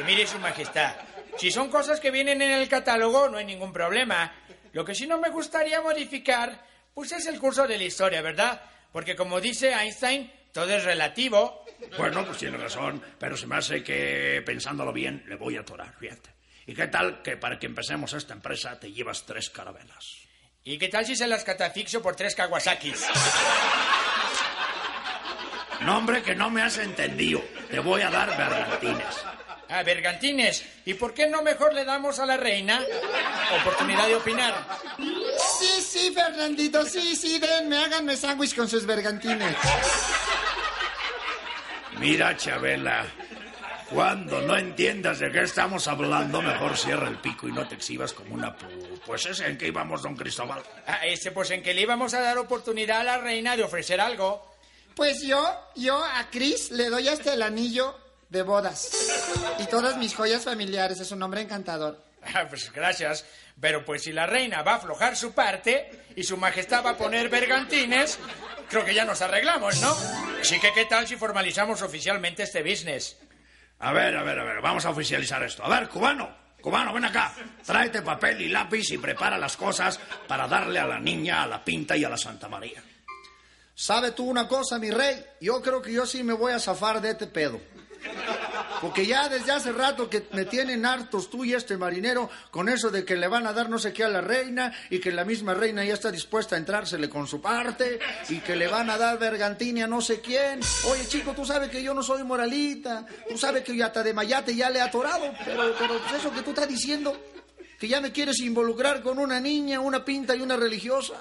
Y 0.00 0.04
mire, 0.04 0.26
Su 0.26 0.38
Majestad, 0.38 0.96
si 1.36 1.50
son 1.50 1.70
cosas 1.70 2.00
que 2.00 2.10
vienen 2.10 2.42
en 2.42 2.50
el 2.50 2.68
catálogo, 2.68 3.28
no 3.28 3.36
hay 3.38 3.44
ningún 3.44 3.72
problema. 3.72 4.34
Lo 4.72 4.84
que 4.84 4.94
sí 4.94 5.06
no 5.06 5.20
me 5.20 5.28
gustaría 5.28 5.80
modificar, 5.82 6.64
pues 6.94 7.12
es 7.12 7.26
el 7.26 7.38
curso 7.38 7.66
de 7.68 7.78
la 7.78 7.84
historia, 7.84 8.22
¿verdad? 8.22 8.60
Porque 8.92 9.16
como 9.16 9.40
dice 9.40 9.72
Einstein, 9.72 10.30
todo 10.52 10.70
es 10.70 10.84
relativo. 10.84 11.64
Bueno, 11.96 12.24
pues 12.24 12.38
tiene 12.38 12.58
razón, 12.58 13.02
pero 13.18 13.36
se 13.36 13.46
me 13.46 13.56
hace 13.56 13.82
que, 13.82 14.42
pensándolo 14.44 14.92
bien, 14.92 15.24
le 15.26 15.36
voy 15.36 15.56
a 15.56 15.60
atorar, 15.60 15.94
fíjate. 15.98 16.30
¿Y 16.66 16.74
qué 16.74 16.86
tal 16.86 17.22
que 17.22 17.36
para 17.36 17.58
que 17.58 17.66
empecemos 17.66 18.12
esta 18.12 18.34
empresa 18.34 18.78
te 18.78 18.92
llevas 18.92 19.24
tres 19.26 19.50
carabelas? 19.50 20.18
¿Y 20.64 20.78
qué 20.78 20.88
tal 20.88 21.04
si 21.04 21.16
se 21.16 21.26
las 21.26 21.42
catafixio 21.42 22.00
por 22.00 22.14
tres 22.14 22.36
Kawasakis? 22.36 23.04
No, 25.80 25.98
hombre, 25.98 26.22
que 26.22 26.36
no 26.36 26.50
me 26.50 26.62
has 26.62 26.78
entendido. 26.78 27.42
Te 27.68 27.80
voy 27.80 28.02
a 28.02 28.10
dar 28.10 28.36
bergantines. 28.36 29.24
A 29.68 29.82
Bergantines. 29.82 30.64
¿Y 30.84 30.94
por 30.94 31.14
qué 31.14 31.26
no 31.26 31.42
mejor 31.42 31.72
le 31.72 31.84
damos 31.84 32.18
a 32.18 32.26
la 32.26 32.36
reina 32.36 32.80
oportunidad 33.60 34.06
de 34.06 34.14
opinar? 34.16 34.54
Sí, 35.58 35.71
sí, 35.92 36.12
Fernandito, 36.14 36.84
sí, 36.86 37.14
sí, 37.14 37.38
denme, 37.38 37.76
háganme 37.76 38.16
sándwich 38.16 38.56
con 38.56 38.68
sus 38.68 38.86
bergantines. 38.86 39.56
Mira, 41.98 42.36
Chabela, 42.36 43.04
cuando 43.90 44.40
no 44.40 44.56
entiendas 44.56 45.18
de 45.18 45.30
qué 45.30 45.42
estamos 45.42 45.86
hablando, 45.86 46.40
mejor 46.40 46.76
cierra 46.76 47.08
el 47.08 47.18
pico 47.18 47.46
y 47.46 47.52
no 47.52 47.68
te 47.68 47.74
exhibas 47.74 48.12
como 48.12 48.34
una 48.34 48.56
pu... 48.56 48.66
Pues 49.04 49.26
es 49.26 49.40
en 49.40 49.58
que 49.58 49.68
íbamos, 49.68 50.02
don 50.02 50.16
Cristóbal. 50.16 50.62
Ah, 50.86 51.06
ese, 51.06 51.30
pues 51.30 51.50
en 51.50 51.62
que 51.62 51.74
le 51.74 51.82
íbamos 51.82 52.14
a 52.14 52.20
dar 52.20 52.38
oportunidad 52.38 53.00
a 53.00 53.04
la 53.04 53.18
reina 53.18 53.56
de 53.56 53.62
ofrecer 53.62 54.00
algo. 54.00 54.50
Pues 54.96 55.22
yo, 55.22 55.46
yo 55.76 56.02
a 56.02 56.28
Chris 56.30 56.70
le 56.70 56.88
doy 56.88 57.08
hasta 57.08 57.34
el 57.34 57.42
anillo 57.42 57.94
de 58.30 58.42
bodas. 58.42 58.90
Y 59.58 59.66
todas 59.66 59.98
mis 59.98 60.14
joyas 60.14 60.44
familiares, 60.44 61.00
es 61.00 61.10
un 61.12 61.22
hombre 61.22 61.42
encantador. 61.42 62.11
Ah, 62.34 62.46
pues 62.48 62.72
gracias. 62.72 63.24
Pero 63.60 63.84
pues 63.84 64.02
si 64.02 64.12
la 64.12 64.26
reina 64.26 64.62
va 64.62 64.72
a 64.72 64.76
aflojar 64.76 65.16
su 65.16 65.32
parte 65.32 65.90
y 66.16 66.22
su 66.22 66.36
majestad 66.36 66.84
va 66.84 66.90
a 66.90 66.96
poner 66.96 67.28
bergantines, 67.28 68.18
creo 68.68 68.84
que 68.84 68.94
ya 68.94 69.04
nos 69.04 69.20
arreglamos, 69.22 69.80
¿no? 69.80 69.94
Así 70.40 70.58
que, 70.58 70.72
¿qué 70.72 70.86
tal 70.86 71.06
si 71.06 71.16
formalizamos 71.16 71.82
oficialmente 71.82 72.44
este 72.44 72.62
business? 72.62 73.18
A 73.80 73.92
ver, 73.92 74.16
a 74.16 74.22
ver, 74.22 74.38
a 74.38 74.44
ver, 74.44 74.60
vamos 74.60 74.84
a 74.86 74.90
oficializar 74.90 75.42
esto. 75.42 75.64
A 75.64 75.68
ver, 75.68 75.88
cubano, 75.88 76.34
cubano, 76.60 76.92
ven 76.92 77.04
acá. 77.04 77.34
Tráete 77.64 78.02
papel 78.02 78.40
y 78.40 78.48
lápiz 78.48 78.90
y 78.92 78.98
prepara 78.98 79.36
las 79.36 79.56
cosas 79.56 79.98
para 80.26 80.48
darle 80.48 80.78
a 80.78 80.86
la 80.86 80.98
niña, 80.98 81.42
a 81.42 81.46
la 81.46 81.64
pinta 81.64 81.96
y 81.96 82.04
a 82.04 82.08
la 82.08 82.16
Santa 82.16 82.48
María. 82.48 82.82
¿Sabe 83.74 84.12
tú 84.12 84.28
una 84.28 84.46
cosa, 84.46 84.78
mi 84.78 84.90
rey? 84.90 85.24
Yo 85.40 85.60
creo 85.60 85.82
que 85.82 85.92
yo 85.92 86.06
sí 86.06 86.22
me 86.22 86.32
voy 86.32 86.52
a 86.52 86.60
zafar 86.60 87.00
de 87.00 87.10
este 87.10 87.26
pedo. 87.26 87.60
Porque 88.80 89.06
ya 89.06 89.28
desde 89.28 89.52
hace 89.52 89.72
rato 89.72 90.08
que 90.08 90.26
me 90.32 90.44
tienen 90.44 90.84
hartos 90.86 91.30
tú 91.30 91.44
y 91.44 91.54
este 91.54 91.76
marinero 91.76 92.28
con 92.50 92.68
eso 92.68 92.90
de 92.90 93.04
que 93.04 93.16
le 93.16 93.28
van 93.28 93.46
a 93.46 93.52
dar 93.52 93.68
no 93.68 93.78
sé 93.78 93.92
qué 93.92 94.04
a 94.04 94.08
la 94.08 94.20
reina 94.20 94.72
y 94.90 94.98
que 94.98 95.12
la 95.12 95.24
misma 95.24 95.54
reina 95.54 95.84
ya 95.84 95.94
está 95.94 96.10
dispuesta 96.10 96.56
a 96.56 96.58
entrársele 96.58 97.08
con 97.08 97.26
su 97.26 97.40
parte 97.40 97.98
y 98.28 98.38
que 98.40 98.56
le 98.56 98.68
van 98.68 98.90
a 98.90 98.98
dar 98.98 99.18
bergantine 99.18 99.82
a 99.82 99.86
no 99.86 100.00
sé 100.00 100.20
quién. 100.20 100.60
Oye, 100.88 101.06
chico, 101.06 101.32
tú 101.32 101.44
sabes 101.44 101.70
que 101.70 101.82
yo 101.82 101.94
no 101.94 102.02
soy 102.02 102.24
moralita, 102.24 103.06
tú 103.28 103.38
sabes 103.38 103.62
que 103.62 103.76
yo 103.76 103.84
hasta 103.84 104.02
de 104.02 104.14
mayate 104.14 104.54
ya 104.54 104.70
le 104.70 104.78
he 104.78 104.82
atorado, 104.82 105.32
pero, 105.44 105.74
pero 105.78 105.98
pues 105.98 106.20
eso 106.20 106.32
que 106.32 106.42
tú 106.42 106.50
estás 106.50 106.68
diciendo, 106.68 107.16
que 107.78 107.88
ya 107.88 108.00
me 108.00 108.12
quieres 108.12 108.38
involucrar 108.40 109.02
con 109.02 109.18
una 109.18 109.40
niña, 109.40 109.80
una 109.80 110.04
pinta 110.04 110.36
y 110.36 110.40
una 110.40 110.56
religiosa. 110.56 111.14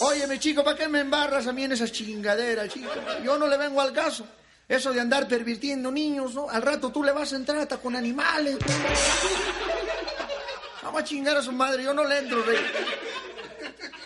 Oye, 0.00 0.26
mi 0.26 0.38
chico, 0.38 0.64
¿para 0.64 0.76
qué 0.76 0.88
me 0.88 1.00
embarras 1.00 1.46
a 1.46 1.52
mí 1.52 1.64
en 1.64 1.72
esas 1.72 1.92
chingaderas, 1.92 2.72
chico? 2.72 2.90
Yo 3.22 3.38
no 3.38 3.46
le 3.46 3.56
vengo 3.56 3.80
al 3.80 3.92
caso. 3.92 4.26
Eso 4.68 4.92
de 4.92 5.00
andar 5.00 5.28
pervirtiendo 5.28 5.90
niños, 5.92 6.34
¿no? 6.34 6.50
Al 6.50 6.62
rato 6.62 6.90
tú 6.90 7.02
le 7.04 7.12
vas 7.12 7.32
a 7.32 7.36
entrar 7.36 7.58
hasta 7.58 7.78
con 7.78 7.94
animales. 7.94 8.56
Vamos 10.82 11.00
a 11.00 11.04
chingar 11.04 11.36
a 11.36 11.42
su 11.42 11.52
madre, 11.52 11.84
yo 11.84 11.94
no 11.94 12.04
le 12.04 12.18
entro, 12.18 12.42
rey. 12.42 12.58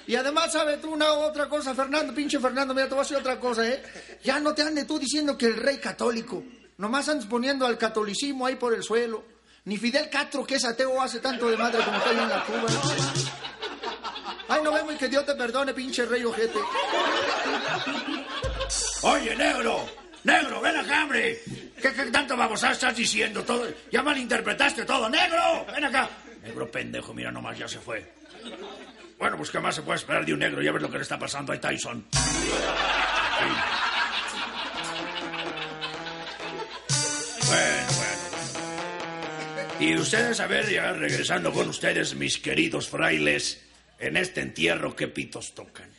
Y 0.07 0.17
además, 0.17 0.53
¿sabes 0.53 0.81
tú 0.81 0.93
una 0.93 1.13
otra 1.13 1.49
cosa, 1.49 1.75
Fernando? 1.75 2.13
Pinche 2.13 2.39
Fernando, 2.41 2.75
mira, 2.75 2.89
te 2.89 2.95
voy 2.95 3.01
a 3.01 3.03
decir 3.03 3.17
otra 3.17 3.39
cosa, 3.39 3.67
¿eh? 3.67 3.83
Ya 4.23 4.41
no 4.41 4.55
te 4.55 4.63
andes 4.63 4.87
tú 4.87 4.99
diciendo 4.99 5.39
que 5.39 5.47
el 5.47 5.57
rey 5.57 5.79
católico. 5.79 6.43
Nomás 6.79 7.09
andas 7.09 7.27
poniendo 7.27 7.65
al 7.67 7.79
catolicismo 7.79 8.45
ahí 8.45 8.57
por 8.57 8.75
el 8.75 8.83
suelo. 8.83 9.25
Ni 9.67 9.77
Fidel 9.77 10.11
Castro, 10.11 10.45
que 10.45 10.57
es 10.57 10.65
ateo, 10.65 11.01
hace 11.01 11.21
tanto 11.21 11.49
de 11.49 11.57
madre 11.57 11.85
como 11.85 11.97
está 11.99 12.11
ahí 12.11 12.19
en 12.19 12.29
la 12.29 12.45
Cuba. 12.45 12.63
¿no? 12.63 13.40
Ay, 14.51 14.63
no 14.65 14.73
vemos 14.73 14.95
y 14.95 14.99
que 14.99 15.09
Dios 15.09 15.25
te 15.25 15.35
perdone, 15.37 15.73
pinche 15.73 16.05
rey 16.07 16.25
ojete. 16.25 16.59
Oye, 19.03 19.37
negro, 19.37 19.89
negro, 20.25 20.61
ven 20.61 20.77
acá, 20.77 21.05
hombre. 21.05 21.41
¿Qué, 21.81 21.91
tanto 22.11 22.37
babosa 22.37 22.73
estás 22.73 22.97
diciendo? 22.97 23.45
Todo, 23.45 23.65
ya 23.93 24.03
malinterpretaste 24.03 24.85
todo. 24.85 25.09
¡Negro! 25.09 25.65
Ven 25.73 25.85
acá. 25.85 26.11
Negro 26.43 26.69
pendejo, 26.69 27.15
mira 27.15 27.31
nomás, 27.31 27.57
ya 27.57 27.69
se 27.69 27.79
fue. 27.79 28.05
Bueno, 29.21 29.37
pues 29.37 29.51
qué 29.51 29.61
más 29.61 29.77
se 29.77 29.83
puede 29.83 29.99
esperar 29.99 30.27
de 30.27 30.33
un 30.33 30.41
negro. 30.41 30.61
Ya 30.63 30.73
ves 30.73 30.83
lo 30.83 30.91
que 30.91 30.97
le 30.97 31.03
está 31.03 31.17
pasando 31.17 31.53
a 31.53 31.61
Tyson. 31.61 32.05
Bueno, 37.47 37.87
bueno. 37.97 39.79
Y 39.79 39.97
ustedes, 39.97 40.41
a 40.41 40.49
ver, 40.49 40.69
ya 40.69 40.93
regresando 40.93 41.53
con 41.53 41.69
ustedes, 41.69 42.17
mis 42.17 42.39
queridos 42.39 42.89
frailes, 42.89 43.70
en 44.01 44.17
este 44.17 44.41
entierro, 44.41 44.97
¿qué 44.97 45.09
pitos 45.09 45.55
tocan? 45.55 45.91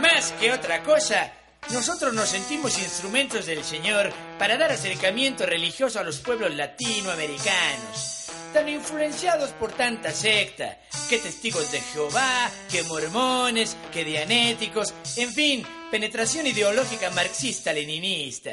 Más 0.00 0.32
que 0.32 0.52
otra 0.52 0.82
cosa, 0.82 1.32
nosotros 1.72 2.12
nos 2.12 2.28
sentimos 2.28 2.78
instrumentos 2.78 3.46
del 3.46 3.64
Señor 3.64 4.12
para 4.38 4.58
dar 4.58 4.72
acercamiento 4.72 5.46
religioso 5.46 6.00
a 6.00 6.04
los 6.04 6.18
pueblos 6.18 6.54
latinoamericanos, 6.54 8.30
tan 8.52 8.68
influenciados 8.68 9.50
por 9.50 9.72
tanta 9.72 10.10
secta, 10.10 10.78
que 11.08 11.18
testigos 11.18 11.70
de 11.70 11.80
Jehová, 11.80 12.50
que 12.70 12.82
mormones, 12.82 13.76
que 13.92 14.04
dianéticos, 14.04 14.92
en 15.16 15.32
fin, 15.32 15.66
penetración 15.90 16.46
ideológica 16.46 17.10
marxista-leninista. 17.10 18.50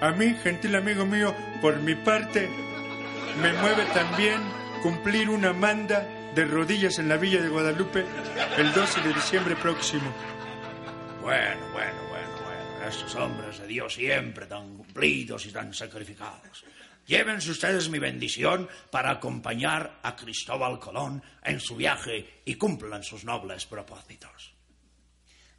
A 0.00 0.10
mí, 0.12 0.34
gentil 0.42 0.76
amigo 0.76 1.04
mío, 1.04 1.34
por 1.60 1.76
mi 1.80 1.94
parte, 1.96 2.48
me 3.40 3.52
mueve 3.54 3.84
también 3.86 4.40
cumplir 4.82 5.28
una 5.28 5.52
manda 5.52 6.06
de 6.34 6.44
rodillas 6.44 6.98
en 6.98 7.08
la 7.08 7.16
villa 7.16 7.40
de 7.40 7.48
Guadalupe 7.48 8.04
el 8.58 8.72
12 8.72 9.02
de 9.02 9.14
diciembre 9.14 9.54
próximo. 9.56 10.12
Bueno, 11.22 11.60
bueno, 11.72 12.02
bueno, 12.08 12.28
bueno. 12.44 12.88
Estos 12.88 13.14
hombres 13.14 13.58
de 13.60 13.66
Dios 13.66 13.94
siempre 13.94 14.46
tan 14.46 14.76
cumplidos 14.76 15.46
y 15.46 15.50
tan 15.50 15.72
sacrificados. 15.72 16.64
Llévense 17.06 17.50
ustedes 17.50 17.88
mi 17.88 17.98
bendición 17.98 18.68
para 18.90 19.10
acompañar 19.10 20.00
a 20.02 20.16
Cristóbal 20.16 20.78
Colón 20.80 21.22
en 21.42 21.60
su 21.60 21.76
viaje 21.76 22.42
y 22.44 22.56
cumplan 22.56 23.04
sus 23.04 23.24
nobles 23.24 23.66
propósitos. 23.66 24.54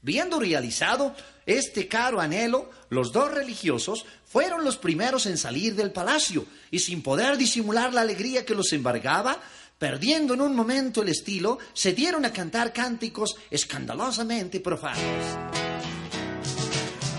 Viendo 0.02 0.40
realizado 0.40 1.16
este 1.48 1.88
caro 1.88 2.22
anhelo, 2.22 2.70
los 2.90 3.12
dos 3.12 3.32
religiosos 3.32 4.06
fueron 4.24 4.64
los 4.64 4.78
primeros 4.78 5.26
en 5.26 5.36
salir 5.36 5.74
del 5.74 5.92
palacio 5.92 6.46
y 6.70 6.78
sin 6.78 7.02
poder 7.02 7.38
disimular 7.38 7.92
la 7.92 8.02
alegría 8.02 8.46
que 8.46 8.54
los 8.54 8.72
embargaba, 8.74 9.40
perdiendo 9.78 10.34
en 10.34 10.42
un 10.42 10.56
momento 10.56 11.02
el 11.02 11.10
estilo, 11.10 11.58
se 11.74 11.94
dieron 11.94 12.26
a 12.26 12.32
cantar 12.32 12.74
cánticos 12.74 13.36
escandalosamente 13.50 14.60
profanos. 14.60 15.26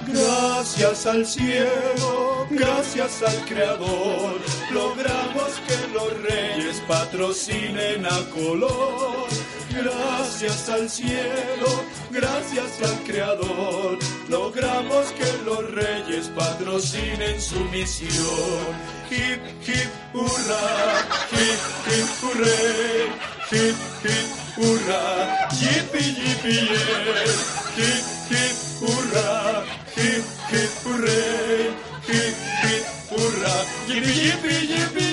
Gracias 0.08 1.06
al 1.06 1.26
cielo, 1.26 2.46
gracias 2.48 3.22
al 3.22 3.44
Creador, 3.44 4.40
logramos 4.72 5.52
que 5.66 5.92
los 5.92 6.22
reyes 6.22 6.80
patrocinen 6.86 8.06
a 8.06 8.30
Colón. 8.30 9.15
Gracias 9.76 10.70
al 10.70 10.88
cielo, 10.88 11.84
gracias 12.10 12.82
al 12.82 12.98
Creador, 13.04 13.98
logramos 14.26 15.12
que 15.12 15.30
los 15.44 15.70
reyes 15.70 16.30
patrocinen 16.34 17.38
su 17.38 17.60
misión. 17.66 18.64
Hip, 19.10 19.38
hip, 19.66 19.90
hurra, 20.14 20.64
hip, 21.30 21.60
hip, 21.86 22.08
hurray, 22.22 23.04
hip, 23.50 23.76
hip, 24.02 24.28
hurra, 24.56 25.48
yipi, 25.60 26.04
yipi, 26.22 26.54
yeah. 26.54 27.26
hip, 27.76 28.04
hip, 28.30 28.56
hurra, 28.80 29.62
hip, 29.94 30.24
hip, 30.50 30.70
hurray, 30.86 31.68
hip, 32.08 32.34
hip, 32.62 32.84
hurra, 33.10 33.54
yipi, 33.88 34.12
yipi, 34.24 34.54
yipi, 34.72 35.05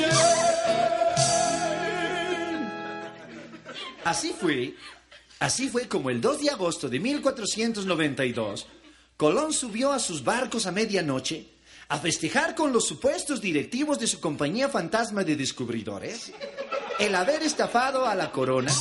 Así 4.04 4.34
fue, 4.40 4.76
así 5.40 5.70
fue 5.70 5.88
como 5.88 6.10
el 6.10 6.20
2 6.22 6.42
de 6.42 6.50
agosto 6.50 6.90
de 6.90 7.00
1492, 7.00 8.68
Colón 9.18 9.54
subió 9.54 9.94
a 9.94 10.00
sus 10.00 10.24
barcos 10.24 10.66
a 10.66 10.72
medianoche 10.72 11.48
a 11.90 12.00
festejar 12.00 12.56
con 12.56 12.74
los 12.74 12.88
supuestos 12.88 13.42
directivos 13.42 14.00
de 14.00 14.08
su 14.08 14.20
compañía 14.20 14.70
fantasma 14.70 15.24
de 15.24 15.36
descubridores. 15.36 16.32
El 17.00 17.14
haber 17.14 17.44
estafado 17.44 18.08
a 18.08 18.16
la 18.16 18.32
corona 18.32 18.74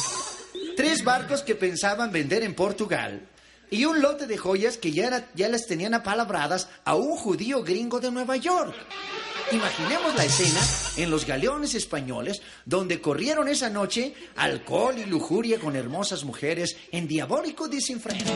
tres 0.77 1.05
barcos 1.05 1.43
que 1.43 1.55
pensaban 1.55 2.11
vender 2.11 2.43
en 2.43 2.55
Portugal 2.55 3.29
y 3.73 3.87
un 3.87 4.03
lote 4.03 4.27
de 4.27 4.37
joyas 4.37 4.77
que 4.77 4.93
ya, 4.93 5.09
las 5.49 5.67
tenían 5.67 5.95
apalabradas 5.95 6.69
a 6.85 6.95
un 6.95 7.17
judío 7.17 7.65
gringo 7.65 8.01
de 8.01 8.11
Nueva 8.11 8.37
York. 8.37 8.75
Imaginemos 9.51 10.15
la 10.15 10.27
escena 10.27 10.61
en 10.99 11.11
los 11.11 11.27
galeones 11.27 11.75
españoles 11.75 12.43
donde 12.67 13.01
corrieron 13.01 13.49
esa 13.49 13.71
noche 13.71 14.15
alcohol 14.37 14.99
y 14.99 15.07
lujuria 15.07 15.59
con 15.59 15.75
hermosas 15.75 16.23
mujeres 16.25 16.77
en 16.93 17.09
diabólico 17.09 17.67
desenfreno. 17.67 18.31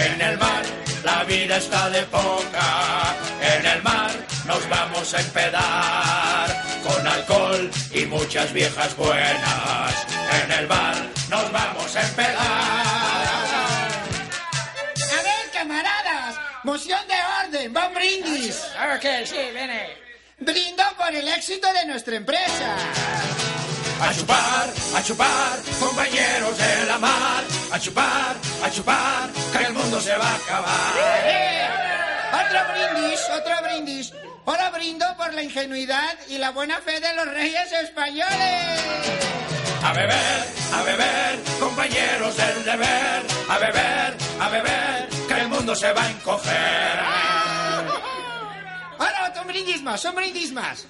En 0.00 0.20
el 0.20 0.38
mar 0.38 0.64
la 1.04 1.22
vida 1.24 1.56
está 1.56 1.88
de 1.88 2.02
poca. 2.06 3.16
En 3.42 3.64
el 3.64 3.82
mar 3.84 4.10
nos 4.48 4.68
vamos 4.68 5.14
a 5.14 5.20
empedar 5.20 6.64
con 6.82 7.06
alcohol 7.06 7.70
y 7.94 8.06
muchas 8.06 8.52
viejas 8.52 8.96
buenas. 8.96 10.06
En 10.42 10.52
el 10.52 10.66
mar 10.66 11.19
nos 11.30 11.52
vamos 11.52 11.96
a 11.96 12.02
empedar. 12.02 12.36
A 15.18 15.22
ver, 15.22 15.50
camaradas, 15.52 16.36
Moción 16.64 17.00
de 17.08 17.14
orden, 17.46 17.74
va 17.74 17.88
un 17.88 17.94
brindis. 17.94 18.60
Ok, 18.96 19.06
sí, 19.24 19.38
viene. 19.52 19.96
Brindo 20.38 20.82
por 20.98 21.14
el 21.14 21.26
éxito 21.28 21.72
de 21.72 21.86
nuestra 21.86 22.16
empresa. 22.16 22.76
A 24.02 24.14
chupar, 24.14 24.70
a 24.96 25.02
chupar, 25.02 25.58
compañeros 25.78 26.58
de 26.58 26.86
la 26.86 26.98
mar. 26.98 27.44
A 27.72 27.78
chupar, 27.78 28.36
a 28.62 28.70
chupar, 28.70 29.30
que 29.52 29.64
el 29.64 29.72
mundo 29.72 30.00
se 30.00 30.16
va 30.16 30.28
a 30.28 30.34
acabar. 30.34 30.94
¡Eh! 31.24 31.68
Otro 32.32 32.60
brindis, 32.72 33.20
otro 33.30 33.62
brindis. 33.62 34.12
Ahora 34.46 34.70
brindo 34.70 35.06
por 35.16 35.32
la 35.32 35.42
ingenuidad 35.42 36.18
y 36.28 36.38
la 36.38 36.50
buena 36.50 36.78
fe 36.80 36.98
de 36.98 37.14
los 37.14 37.26
reyes 37.28 37.72
españoles. 37.72 39.59
A 39.82 39.92
beber, 39.92 40.44
a 40.74 40.82
beber, 40.82 41.40
compañeros 41.58 42.36
del 42.36 42.64
deber. 42.64 43.22
A 43.48 43.58
beber, 43.58 44.16
a 44.40 44.48
beber, 44.48 45.08
que 45.26 45.34
el 45.34 45.48
mundo 45.48 45.74
se 45.74 45.92
va 45.92 46.02
a 46.02 46.10
encoger. 46.10 47.00
Ahora 48.98 49.28
otro 49.30 49.44
brindis 49.44 49.82
más, 49.82 50.04
un 50.04 50.14
brindis 50.14 50.52
más. 50.52 50.86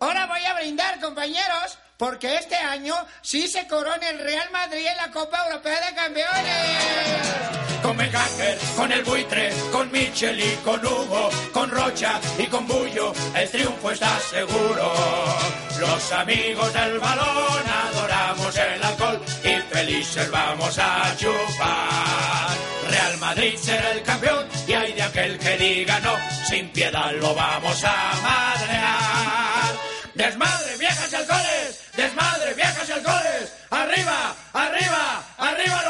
Ahora 0.00 0.26
voy 0.26 0.42
a 0.44 0.54
brindar, 0.54 0.98
compañeros, 1.00 1.78
porque 1.98 2.36
este 2.36 2.56
año 2.56 2.94
sí 3.20 3.46
se 3.46 3.66
corona 3.68 4.08
el 4.08 4.18
Real 4.18 4.50
Madrid 4.50 4.86
en 4.86 4.96
la 4.96 5.10
Copa 5.10 5.44
Europea 5.46 5.78
de 5.86 5.94
Campeones. 5.94 7.82
Con 7.82 7.96
Becacker, 7.96 8.58
con 8.74 8.90
el 8.90 9.04
buitre, 9.04 9.52
con 9.70 9.92
Michel 9.92 10.40
y 10.40 10.54
con 10.64 10.84
Hugo, 10.84 11.30
con 11.52 11.70
Rocha 11.70 12.18
y 12.38 12.46
con 12.46 12.66
Bullo, 12.66 13.12
el 13.34 13.50
triunfo 13.50 13.90
está 13.90 14.18
seguro. 14.20 15.69
Los 15.80 16.12
amigos 16.12 16.72
del 16.74 16.98
balón 16.98 17.62
adoramos 17.66 18.54
el 18.54 18.82
alcohol 18.82 19.20
y 19.42 19.74
felices 19.74 20.30
vamos 20.30 20.78
a 20.78 21.16
chupar. 21.16 22.56
Real 22.90 23.16
Madrid 23.18 23.54
será 23.56 23.92
el 23.92 24.02
campeón 24.02 24.46
y 24.68 24.72
hay 24.74 24.92
de 24.92 25.02
aquel 25.02 25.38
que 25.38 25.56
diga 25.56 25.98
no, 26.00 26.12
sin 26.46 26.68
piedad 26.68 27.12
lo 27.14 27.34
vamos 27.34 27.82
a 27.82 28.12
madrear. 28.22 29.74
Desmadre, 30.14 30.76
viejas 30.76 31.12
y 31.12 31.16
alcoholes, 31.16 31.80
desmadre, 31.96 32.54
viejas 32.54 32.88
y 32.88 32.92
alcoholes, 32.92 33.52
arriba, 33.70 34.34
arriba, 34.52 35.24
arriba 35.38 35.82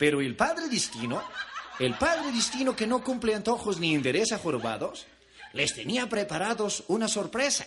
Pero 0.00 0.22
el 0.22 0.34
padre 0.34 0.66
destino, 0.70 1.22
el 1.78 1.92
padre 1.92 2.32
destino 2.32 2.74
que 2.74 2.86
no 2.86 3.04
cumple 3.04 3.34
antojos 3.34 3.78
ni 3.78 3.94
endereza 3.94 4.38
jorobados, 4.38 5.06
les 5.52 5.74
tenía 5.74 6.08
preparados 6.08 6.84
una 6.88 7.06
sorpresa. 7.06 7.66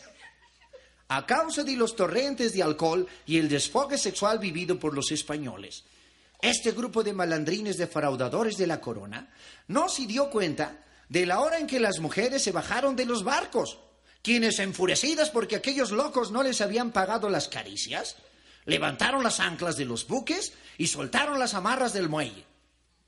A 1.10 1.28
causa 1.28 1.64
de 1.64 1.76
los 1.76 1.96
torrentes 1.96 2.52
de 2.54 2.64
alcohol 2.64 3.08
y 3.28 3.38
el 3.38 3.50
desfogue 3.50 4.00
sexual 4.00 4.40
vivido 4.40 4.80
por 4.80 4.96
los 4.96 5.12
españoles, 5.12 5.84
este 6.42 6.72
grupo 6.72 7.04
de 7.04 7.14
malandrines 7.14 7.78
defraudadores 7.78 8.58
de 8.58 8.66
la 8.66 8.82
corona 8.82 9.32
no 9.68 9.88
se 9.88 10.08
dio 10.08 10.32
cuenta 10.32 10.84
de 11.10 11.28
la 11.28 11.40
hora 11.40 11.60
en 11.60 11.68
que 11.68 11.80
las 11.80 12.00
mujeres 12.00 12.42
se 12.42 12.52
bajaron 12.52 12.96
de 12.96 13.06
los 13.06 13.24
barcos, 13.24 13.78
quienes 14.24 14.58
enfurecidas 14.58 15.30
porque 15.30 15.56
aquellos 15.56 15.92
locos 15.92 16.32
no 16.32 16.42
les 16.42 16.62
habían 16.62 16.94
pagado 16.94 17.30
las 17.30 17.48
caricias, 17.48 18.16
levantaron 18.66 19.22
las 19.22 19.40
anclas 19.40 19.78
de 19.78 19.86
los 19.86 20.08
buques 20.08 20.54
y 20.78 20.88
soltaron 20.88 21.40
las 21.40 21.54
amarras 21.54 21.94
del 21.94 22.10
muelle. 22.10 22.46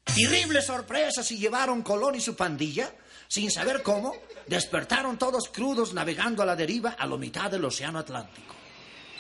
Terrible 0.04 0.62
sorpresa 0.62 1.24
si 1.24 1.38
llevaron 1.38 1.82
Colón 1.82 2.16
y 2.16 2.22
su 2.22 2.36
pandilla, 2.36 2.92
sin 3.28 3.50
saber 3.50 3.82
cómo, 3.82 4.16
despertaron 4.46 5.18
todos 5.18 5.50
crudos 5.50 5.94
navegando 5.94 6.44
a 6.44 6.46
la 6.46 6.56
deriva 6.56 6.96
a 6.98 7.08
la 7.08 7.18
mitad 7.18 7.50
del 7.50 7.66
océano 7.66 8.00
Atlántico. 8.00 8.54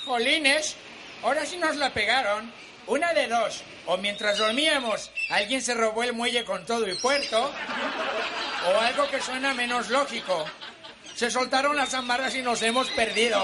Jolines, 0.05 0.75
ahora 1.23 1.45
sí 1.45 1.57
nos 1.57 1.75
la 1.77 1.93
pegaron. 1.93 2.51
Una 2.87 3.13
de 3.13 3.27
dos. 3.27 3.63
O 3.87 3.97
mientras 3.97 4.37
dormíamos, 4.37 5.11
alguien 5.31 5.61
se 5.61 5.73
robó 5.73 6.03
el 6.03 6.13
muelle 6.13 6.45
con 6.45 6.65
todo 6.65 6.87
y 6.87 6.93
puerto. 6.95 7.51
O 8.67 8.79
algo 8.79 9.09
que 9.09 9.19
suena 9.21 9.55
menos 9.55 9.89
lógico. 9.89 10.45
Se 11.15 11.31
soltaron 11.31 11.75
las 11.75 11.95
amarras 11.95 12.35
y 12.35 12.43
nos 12.43 12.61
hemos 12.61 12.87
perdido. 12.91 13.41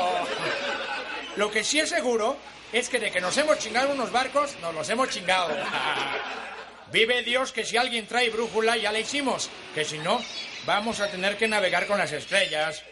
Lo 1.38 1.50
que 1.50 1.64
sí 1.64 1.80
es 1.80 1.90
seguro 1.90 2.38
es 2.72 2.90
que 2.90 3.00
de 3.00 3.12
que 3.12 3.22
nos 3.22 3.38
hemos 3.38 3.60
chingado 3.60 3.92
unos 3.94 4.12
barcos, 4.12 4.56
nos 4.62 4.74
los 4.74 4.90
hemos 4.90 5.10
chingado. 5.10 5.56
Vive 6.92 7.24
Dios 7.24 7.52
que 7.52 7.66
si 7.66 7.78
alguien 7.78 8.06
trae 8.06 8.30
brújula 8.30 8.78
ya 8.78 8.92
la 8.92 9.00
hicimos. 9.00 9.50
Que 9.74 9.86
si 9.86 9.98
no, 10.00 10.22
vamos 10.66 11.00
a 11.00 11.10
tener 11.10 11.38
que 11.38 11.48
navegar 11.48 11.88
con 11.88 11.98
las 11.98 12.12
estrellas. 12.12 12.84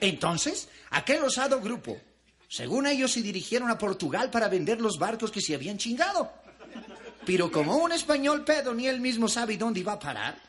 Entonces, 0.00 0.68
aquel 0.90 1.22
osado 1.24 1.60
grupo, 1.60 1.98
según 2.48 2.86
ellos, 2.86 3.12
se 3.12 3.22
dirigieron 3.22 3.70
a 3.70 3.78
Portugal 3.78 4.30
para 4.30 4.48
vender 4.48 4.80
los 4.80 4.98
barcos 4.98 5.30
que 5.30 5.40
se 5.40 5.54
habían 5.54 5.78
chingado. 5.78 6.32
Pero 7.24 7.50
como 7.50 7.76
un 7.76 7.92
español 7.92 8.44
pedo 8.44 8.74
ni 8.74 8.86
él 8.86 9.00
mismo 9.00 9.28
sabe 9.28 9.56
dónde 9.56 9.80
iba 9.80 9.92
a 9.92 9.98
parar, 9.98 10.40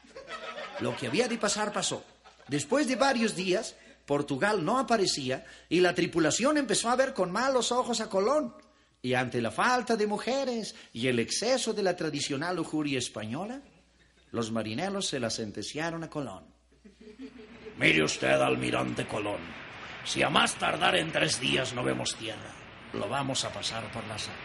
lo 0.80 0.96
que 0.96 1.08
había 1.08 1.28
de 1.28 1.38
pasar 1.38 1.74
pasó. 1.74 2.04
Después 2.48 2.88
de 2.88 2.96
varios 2.96 3.36
días, 3.36 3.76
Portugal 4.06 4.64
no 4.64 4.80
aparecía 4.80 5.46
y 5.70 5.82
la 5.82 5.94
tripulación 5.94 6.58
empezó 6.58 6.90
a 6.90 6.96
ver 6.96 7.14
con 7.14 7.32
malos 7.32 7.72
ojos 7.72 8.02
a 8.02 8.10
Colón. 8.10 8.56
Y 9.02 9.14
ante 9.14 9.42
la 9.42 9.52
falta 9.52 9.96
de 9.96 10.08
mujeres 10.08 10.76
y 10.92 11.08
el 11.08 11.20
exceso 11.20 11.74
de 11.74 11.84
la 11.84 11.96
tradicional 11.96 12.58
lujuria 12.58 13.00
española, 13.00 13.62
los 14.32 14.52
marineros 14.52 15.08
se 15.08 15.20
la 15.20 15.30
sentenciaron 15.30 16.04
a 16.04 16.10
Colón. 16.10 16.44
Mire 17.78 18.04
usted, 18.04 18.42
almirante 18.42 19.06
Colón, 19.08 19.40
si 20.04 20.22
a 20.22 20.30
más 20.30 20.56
tardar 20.56 20.96
en 20.98 21.12
tres 21.12 21.40
días 21.40 21.74
no 21.74 21.84
vemos 21.84 22.16
tierra, 22.16 22.54
lo 22.94 23.08
vamos 23.08 23.46
a 23.46 23.54
pasar 23.54 23.90
por 23.92 24.06
la 24.08 24.18
sal. 24.18 24.36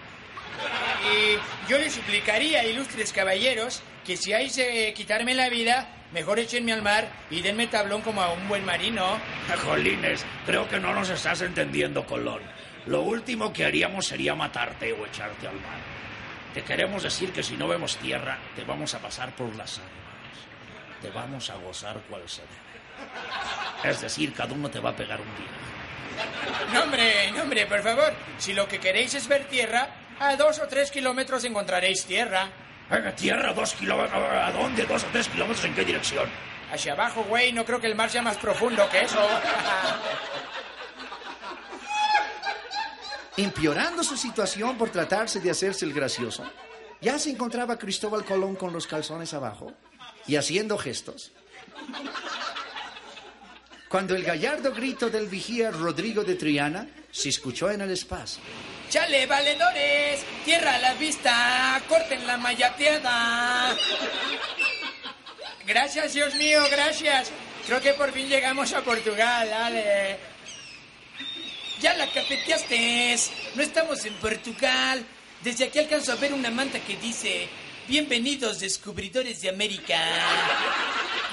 Y 1.13 1.71
yo 1.71 1.79
les 1.79 1.93
suplicaría, 1.93 2.65
ilustres 2.65 3.13
caballeros, 3.13 3.83
que 4.05 4.17
si 4.17 4.33
hay 4.33 4.51
de 4.51 4.95
quitarme 4.95 5.35
la 5.35 5.49
vida, 5.49 5.89
mejor 6.13 6.39
échenme 6.39 6.73
al 6.73 6.83
mar 6.83 7.11
y 7.31 7.43
denme 7.43 7.67
tablón 7.67 8.03
como 8.03 8.23
a 8.23 8.33
un 8.33 8.49
buen 8.49 8.65
marino. 8.65 9.19
Jolines, 9.65 10.25
creo 10.47 10.69
que 10.69 10.79
no 10.79 10.95
nos 10.95 11.11
estás 11.11 11.41
entendiendo, 11.43 12.07
Colón. 12.07 12.41
Lo 12.87 13.03
último 13.03 13.53
que 13.53 13.65
haríamos 13.65 14.07
sería 14.07 14.35
matarte 14.35 14.93
o 14.93 15.07
echarte 15.07 15.49
al 15.49 15.55
mar. 15.55 15.79
Te 16.53 16.63
queremos 16.63 17.03
decir 17.03 17.33
que 17.33 17.43
si 17.43 17.57
no 17.57 17.67
vemos 17.67 17.97
tierra, 17.97 18.39
te 18.55 18.65
vamos 18.65 18.95
a 18.95 18.99
pasar 19.01 19.35
por 19.35 19.55
las 19.57 19.79
aguas. 19.79 19.91
Te 21.03 21.11
vamos 21.11 21.51
a 21.51 21.57
gozar 21.57 21.97
cual 22.09 22.23
se 22.27 22.43
debe. 22.43 23.91
Es 23.91 24.01
decir, 24.01 24.33
cada 24.33 24.55
uno 24.55 24.71
te 24.71 24.81
va 24.81 24.91
a 24.91 24.97
pegar 24.97 25.21
un 25.21 25.27
día. 25.37 26.73
No, 26.73 26.83
hombre, 26.85 27.33
no, 27.33 27.43
hombre, 27.43 27.67
por 27.67 27.83
favor. 27.83 28.15
Si 28.39 28.53
lo 28.53 28.69
que 28.69 28.79
queréis 28.79 29.15
es 29.15 29.27
ver 29.27 29.45
tierra, 29.45 29.89
a 30.21 30.37
dos 30.37 30.61
o 30.61 30.69
tres 30.69 30.91
kilómetros 30.91 31.45
encontraréis 31.45 32.05
tierra. 32.07 32.49
¿Tierra 33.17 33.53
dos 33.53 33.75
kilómetros? 33.75 34.23
¿A 34.23 34.53
dónde? 34.53 34.85
¿Dos 34.85 35.03
o 35.05 35.07
tres 35.09 35.29
kilómetros? 35.29 35.65
¿En 35.65 35.75
qué 35.75 35.85
dirección? 35.85 36.29
Hacia 36.73 36.93
abajo, 36.93 37.25
güey, 37.25 37.53
no 37.53 37.65
creo 37.65 37.81
que 37.81 37.87
el 37.87 37.95
mar 37.95 38.11
sea 38.11 38.23
más 38.23 38.37
profundo 38.37 38.89
que 38.91 39.03
eso. 39.03 39.19
Empeorando 43.37 44.05
su 44.05 44.17
situación 44.17 44.79
por 44.79 44.91
tratarse 44.91 45.41
de 45.41 45.51
hacerse 45.51 45.85
el 45.85 45.93
gracioso, 45.93 46.45
ya 47.01 47.19
se 47.19 47.31
encontraba 47.31 47.79
Cristóbal 47.79 48.25
Colón 48.25 48.55
con 48.55 48.73
los 48.73 48.87
calzones 48.87 49.35
abajo 49.35 49.73
y 50.27 50.37
haciendo 50.37 50.79
gestos. 50.79 51.33
Cuando 53.89 54.15
el 54.15 54.25
gallardo 54.25 54.73
grito 54.73 55.11
del 55.11 55.27
vigía 55.27 55.71
Rodrigo 55.71 56.25
de 56.25 56.37
Triana 56.37 56.89
se 57.11 57.29
escuchó 57.29 57.71
en 57.71 57.81
el 57.81 57.91
espacio. 57.91 58.43
¡Chale, 58.89 59.27
valedores! 59.27 60.25
¡Tierra 60.45 60.79
la 60.79 60.95
vista! 60.95 61.83
¡Corten 61.89 62.27
la 62.27 62.37
mayateada! 62.37 63.77
Gracias, 65.67 66.13
Dios 66.13 66.35
mío, 66.37 66.63
gracias. 66.71 67.31
Creo 67.67 67.81
que 67.81 67.95
por 67.95 68.13
fin 68.13 68.29
llegamos 68.29 68.73
a 68.73 68.83
Portugal, 68.83 69.49
dale. 69.49 70.34
Ya 71.85 71.95
la 71.99 72.11
cafeteaste. 72.11 73.15
No 73.57 73.63
estamos 73.63 74.07
en 74.07 74.15
Portugal. 74.15 75.05
Desde 75.43 75.67
aquí 75.67 75.81
alcanzo 75.81 76.13
a 76.13 76.15
ver 76.15 76.33
una 76.33 76.51
manta 76.51 76.81
que 76.81 76.97
dice: 76.97 77.47
Bienvenidos, 77.87 78.61
descubridores 78.61 79.43
de 79.43 79.51
América. 79.51 80.01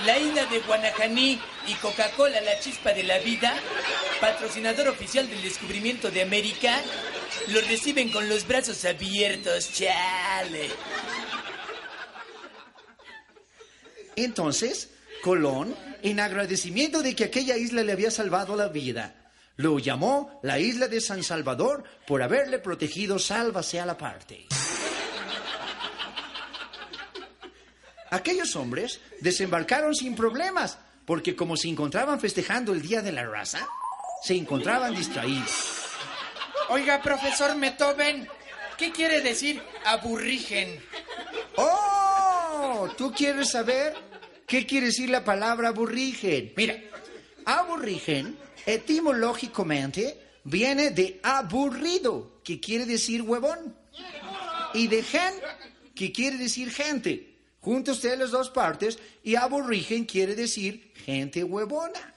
La 0.05 0.19
isla 0.19 0.45
de 0.47 0.59
Guanajaní 0.59 1.39
y 1.67 1.73
Coca-Cola, 1.75 2.41
la 2.41 2.59
chispa 2.59 2.91
de 2.91 3.03
la 3.03 3.19
vida, 3.19 3.55
patrocinador 4.19 4.89
oficial 4.89 5.29
del 5.29 5.41
descubrimiento 5.41 6.11
de 6.11 6.21
América, 6.21 6.81
los 7.47 7.65
reciben 7.69 8.09
con 8.09 8.27
los 8.27 8.45
brazos 8.45 8.83
abiertos, 8.83 9.71
chale. 9.71 10.69
Entonces, 14.17 14.89
Colón, 15.21 15.73
en 16.03 16.19
agradecimiento 16.19 17.01
de 17.01 17.15
que 17.15 17.23
aquella 17.23 17.55
isla 17.55 17.83
le 17.83 17.93
había 17.93 18.11
salvado 18.11 18.57
la 18.57 18.67
vida, 18.67 19.15
lo 19.61 19.77
llamó 19.79 20.39
la 20.41 20.59
isla 20.59 20.87
de 20.87 20.99
San 20.99 21.23
Salvador 21.23 21.83
por 22.07 22.21
haberle 22.23 22.59
protegido 22.59 23.19
sálvase 23.19 23.79
a 23.79 23.85
la 23.85 23.97
parte. 23.97 24.47
Aquellos 28.09 28.55
hombres 28.55 28.99
desembarcaron 29.21 29.95
sin 29.95 30.15
problemas, 30.15 30.77
porque 31.05 31.35
como 31.35 31.55
se 31.55 31.69
encontraban 31.69 32.19
festejando 32.19 32.73
el 32.73 32.81
Día 32.81 33.01
de 33.01 33.11
la 33.11 33.25
Raza, 33.25 33.65
se 34.23 34.35
encontraban 34.35 34.95
distraídos. 34.95 35.77
Oiga, 36.69 37.01
profesor 37.01 37.55
Metoven, 37.55 38.27
¿qué 38.77 38.91
quiere 38.91 39.21
decir 39.21 39.61
aburrigen? 39.85 40.83
¡Oh! 41.55 42.89
¿Tú 42.97 43.13
quieres 43.13 43.49
saber 43.51 43.95
qué 44.45 44.65
quiere 44.65 44.87
decir 44.87 45.09
la 45.09 45.23
palabra 45.23 45.69
aburrigen? 45.69 46.53
Mira, 46.57 46.75
aburrigen 47.45 48.37
etimológicamente 48.65 50.21
viene 50.43 50.91
de 50.91 51.19
aburrido, 51.23 52.41
que 52.43 52.59
quiere 52.59 52.85
decir 52.85 53.21
huevón, 53.21 53.75
y 54.73 54.87
de 54.87 55.03
gen, 55.03 55.33
que 55.95 56.11
quiere 56.11 56.37
decir 56.37 56.71
gente. 56.71 57.27
Junta 57.59 57.91
usted 57.91 58.17
las 58.17 58.31
dos 58.31 58.49
partes 58.49 58.97
y 59.23 59.35
aburrigen 59.35 60.05
quiere 60.05 60.35
decir 60.35 60.91
gente 61.05 61.43
huevona. 61.43 62.13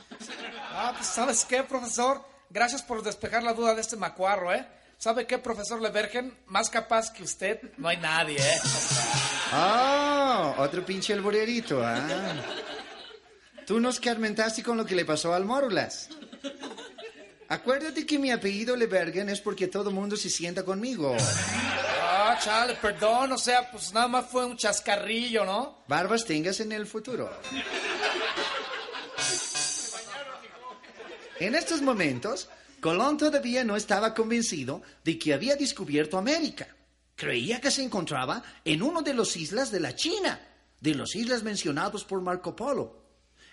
Ah, 0.71 0.95
pues 0.97 1.09
¿sabes 1.09 1.45
qué, 1.45 1.63
profesor? 1.63 2.25
Gracias 2.49 2.83
por 2.83 3.03
despejar 3.03 3.43
la 3.43 3.53
duda 3.53 3.75
de 3.75 3.81
este 3.81 3.97
macuarro, 3.97 4.55
¿eh? 4.55 4.67
¿Sabe 4.97 5.27
qué, 5.27 5.39
profesor 5.39 5.83
Levergen? 5.83 6.33
Más 6.47 6.71
capaz 6.71 7.11
que 7.13 7.23
usted, 7.23 7.61
no 7.77 7.89
hay 7.89 7.99
nadie, 7.99 8.39
¿eh? 8.39 8.61
Ah, 9.53 10.55
otro 10.59 10.85
pinche 10.87 11.13
alborerito, 11.13 11.85
ah. 11.85 12.01
Tú 13.67 13.81
nos 13.81 13.99
carmentaste 13.99 14.63
con 14.63 14.77
lo 14.77 14.85
que 14.85 14.95
le 14.95 15.05
pasó 15.05 15.35
al 15.35 15.45
Morulas. 15.45 16.09
Acuérdate 17.49 18.07
que 18.07 18.19
mi 18.19 18.31
apellido 18.31 18.77
Levergen 18.77 19.29
es 19.29 19.41
porque 19.41 19.69
todo 19.69 19.91
el 19.91 19.95
mundo 19.95 20.17
se 20.17 20.31
sienta 20.31 20.65
conmigo. 20.65 21.17
Ah, 22.03 22.39
chale, 22.43 22.75
perdón, 22.75 23.33
o 23.33 23.39
sea, 23.39 23.71
pues 23.71 23.93
nada 23.93 24.09
más 24.09 24.27
fue 24.27 24.45
un 24.45 24.57
chascarrillo, 24.57 25.45
¿no? 25.45 25.85
Barbas 25.87 26.25
tengas 26.25 26.61
en 26.61 26.73
el 26.73 26.87
futuro. 26.87 27.31
En 31.39 31.55
estos 31.55 31.83
momentos, 31.83 32.49
Colón 32.81 33.19
todavía 33.19 33.65
no 33.65 33.77
estaba 33.77 34.15
convencido 34.15 34.83
de 35.05 35.19
que 35.19 35.35
había 35.35 35.57
descubierto 35.57 36.17
América. 36.17 36.69
Creía 37.17 37.61
que 37.61 37.71
se 37.71 37.83
encontraba 37.83 38.43
en 38.65 38.83
una 38.83 39.03
de 39.03 39.15
las 39.15 39.37
islas 39.37 39.71
de 39.71 39.81
la 39.81 39.95
China, 39.95 40.41
de 40.81 40.95
las 40.95 41.15
islas 41.15 41.43
mencionados 41.43 42.05
por 42.05 42.21
Marco 42.21 42.57
Polo. 42.57 43.04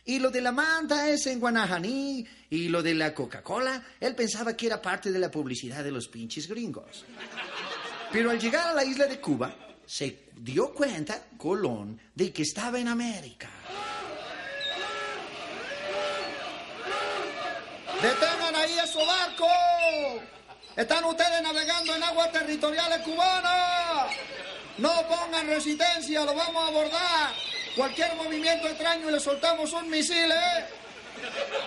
Y 0.05 0.19
lo 0.19 0.31
de 0.31 0.41
la 0.41 0.51
manta 0.51 1.09
es 1.09 1.27
en 1.27 1.39
Guanajaní, 1.39 2.25
y 2.49 2.69
lo 2.69 2.81
de 2.81 2.95
la 2.95 3.13
Coca-Cola, 3.13 3.83
él 3.99 4.15
pensaba 4.15 4.57
que 4.57 4.65
era 4.65 4.81
parte 4.81 5.11
de 5.11 5.19
la 5.19 5.29
publicidad 5.29 5.83
de 5.83 5.91
los 5.91 6.07
pinches 6.07 6.47
gringos. 6.47 7.05
Pero 8.11 8.31
al 8.31 8.39
llegar 8.39 8.69
a 8.69 8.73
la 8.73 8.83
isla 8.83 9.05
de 9.05 9.19
Cuba, 9.19 9.55
se 9.85 10.29
dio 10.35 10.73
cuenta, 10.73 11.27
Colón, 11.37 11.99
de 12.15 12.33
que 12.33 12.41
estaba 12.41 12.79
en 12.79 12.87
América. 12.87 13.49
¡Detengan 18.01 18.55
ahí 18.55 18.79
su 18.91 18.99
barco! 18.99 19.47
Están 20.75 21.03
ustedes 21.03 21.41
navegando 21.43 21.95
en 21.95 22.03
aguas 22.03 22.31
territoriales 22.31 22.99
cubanas. 23.01 24.11
No 24.77 24.91
pongan 25.07 25.47
resistencia, 25.47 26.25
lo 26.25 26.33
vamos 26.33 26.63
a 26.63 26.67
abordar. 26.67 27.33
Cualquier 27.75 28.15
movimiento 28.15 28.67
extraño 28.67 29.09
y 29.09 29.11
le 29.13 29.19
soltamos 29.19 29.71
un 29.73 29.89
misil, 29.89 30.31
¿eh? 30.31 30.65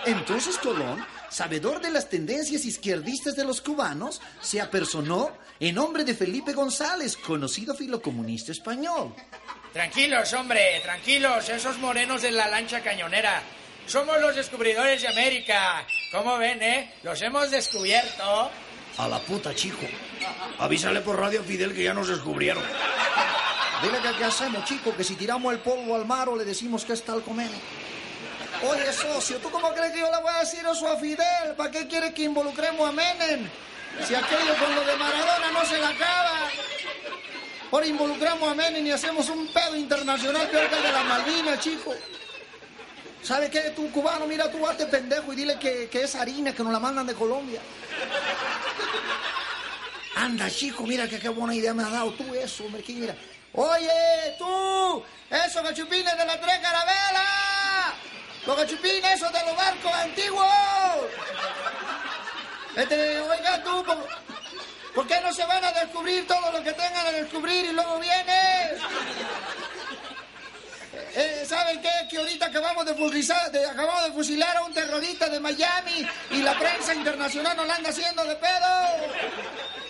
Entonces 0.05 0.57
Colón, 0.57 1.05
sabedor 1.29 1.81
de 1.81 1.91
las 1.91 2.09
tendencias 2.09 2.65
izquierdistas 2.65 3.35
de 3.35 3.45
los 3.45 3.61
cubanos, 3.61 4.21
se 4.41 4.61
apersonó 4.61 5.31
en 5.59 5.75
nombre 5.75 6.03
de 6.03 6.13
Felipe 6.13 6.53
González, 6.53 7.17
conocido 7.17 7.73
filocomunista 7.75 8.51
español. 8.51 9.13
Tranquilos, 9.73 10.31
hombre, 10.33 10.79
tranquilos, 10.83 11.49
esos 11.49 11.77
morenos 11.79 12.21
de 12.21 12.31
la 12.31 12.47
lancha 12.47 12.81
cañonera. 12.81 13.41
Somos 13.87 14.19
los 14.19 14.35
descubridores 14.35 15.01
de 15.01 15.07
América. 15.07 15.85
¿Cómo 16.11 16.37
ven, 16.37 16.61
eh? 16.61 16.93
Los 17.03 17.21
hemos 17.21 17.51
descubierto. 17.51 18.49
A 18.97 19.07
la 19.07 19.19
puta, 19.19 19.53
chico. 19.53 19.85
Avísale 20.59 21.01
por 21.01 21.19
radio 21.19 21.41
a 21.41 21.43
Fidel 21.43 21.73
que 21.73 21.83
ya 21.83 21.93
nos 21.93 22.07
descubrieron. 22.07 22.63
Dile 23.85 24.01
que 24.01 24.17
qué 24.17 24.23
hacemos, 24.23 24.65
chico, 24.65 24.95
que 24.95 25.03
si 25.03 25.15
tiramos 25.15 25.53
el 25.53 25.59
polvo 25.59 25.95
al 25.95 26.07
mar 26.07 26.27
o 26.27 26.35
le 26.35 26.43
decimos 26.43 26.83
que 26.83 26.93
es 26.93 27.03
tal 27.03 27.21
comeno. 27.21 27.53
Oye, 28.67 28.91
socio, 28.91 29.37
¿tú 29.37 29.51
cómo 29.51 29.71
crees 29.75 29.91
que 29.91 29.99
yo 29.99 30.09
le 30.09 30.21
voy 30.23 30.31
a 30.33 30.39
decir 30.39 30.61
eso 30.65 30.87
a 30.87 30.97
Fidel? 30.97 31.53
¿Para 31.55 31.69
qué 31.69 31.87
quiere 31.87 32.11
que 32.11 32.23
involucremos 32.23 32.89
a 32.89 32.91
Menem? 32.91 33.47
Si 34.07 34.15
aquello 34.15 34.55
con 34.59 34.73
lo 34.73 34.83
de 34.85 34.95
Maradona 34.95 35.51
no 35.51 35.65
se 35.65 35.77
la 35.77 35.89
acaba. 35.89 36.49
Ahora 37.71 37.85
involucramos 37.85 38.49
a 38.49 38.55
Menem 38.55 38.87
y 38.87 38.91
hacemos 38.91 39.29
un 39.29 39.47
pedo 39.49 39.75
internacional 39.75 40.47
peor 40.49 40.67
que 40.67 40.77
el 40.77 40.83
de 40.83 40.91
la 40.91 41.03
Malvinas, 41.03 41.59
chico. 41.59 41.93
¿Sabe 43.21 43.51
qué? 43.51 43.71
Tú, 43.75 43.91
cubano, 43.91 44.25
mira, 44.25 44.49
tú 44.49 44.65
hazte 44.65 44.87
pendejo 44.87 45.31
y 45.33 45.35
dile 45.35 45.59
que, 45.59 45.89
que 45.89 46.03
es 46.03 46.15
harina, 46.15 46.55
que 46.55 46.63
nos 46.63 46.73
la 46.73 46.79
mandan 46.79 47.05
de 47.05 47.13
Colombia. 47.13 47.59
Anda, 50.15 50.49
chico, 50.49 50.87
mira 50.87 51.07
que 51.07 51.19
qué 51.19 51.29
buena 51.29 51.53
idea 51.53 51.73
me 51.75 51.83
has 51.83 51.91
dado 51.91 52.13
tú 52.13 52.33
eso, 52.33 52.65
hombre, 52.65 52.81
que 52.81 52.93
mira. 52.93 53.15
Oye, 53.57 54.35
tú, 54.37 55.03
esos 55.29 55.63
gachupines 55.63 56.17
de 56.17 56.25
la 56.25 56.39
tres 56.41 56.59
carabelas, 56.59 57.93
los 58.45 58.57
gachupines 58.57 59.13
esos 59.13 59.31
de 59.31 59.45
los 59.45 59.55
barcos 59.55 59.93
antiguos. 59.93 60.45
Este, 62.75 63.19
oiga 63.21 63.63
tú, 63.63 63.85
¿por, 64.93 65.07
qué 65.07 65.21
no 65.21 65.31
se 65.31 65.45
van 65.45 65.63
a 65.63 65.71
descubrir 65.71 66.27
todo 66.27 66.51
lo 66.51 66.61
que 66.61 66.73
tengan 66.73 67.07
a 67.07 67.11
descubrir 67.11 67.63
y 67.63 67.71
luego 67.71 67.97
vienes? 67.99 68.73
Eh, 71.15 71.45
¿Saben 71.47 71.81
qué? 71.81 71.89
Que 72.09 72.17
ahorita 72.17 72.47
acabamos 72.47 72.85
de, 72.85 72.93
fusilar, 72.93 73.51
de, 73.51 73.65
acabamos 73.65 74.03
de 74.03 74.11
fusilar 74.11 74.57
a 74.57 74.63
un 74.63 74.73
terrorista 74.73 75.29
de 75.29 75.39
Miami 75.39 76.05
y 76.31 76.41
la 76.41 76.59
prensa 76.59 76.93
internacional 76.93 77.55
nos 77.55 77.67
la 77.67 77.75
anda 77.75 77.89
haciendo 77.89 78.25
de 78.25 78.35
pedo. 78.35 79.84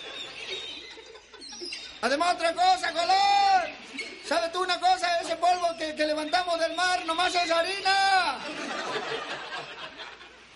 Además, 2.02 2.34
otra 2.34 2.52
cosa, 2.52 2.92
Colón. 2.92 3.76
¿Sabes 4.24 4.52
tú 4.52 4.62
una 4.62 4.78
cosa? 4.80 5.20
Ese 5.20 5.36
polvo 5.36 5.68
que, 5.78 5.94
que 5.94 6.06
levantamos 6.06 6.58
del 6.58 6.74
mar 6.74 7.04
nomás 7.06 7.34
es 7.34 7.50
harina. 7.50 8.38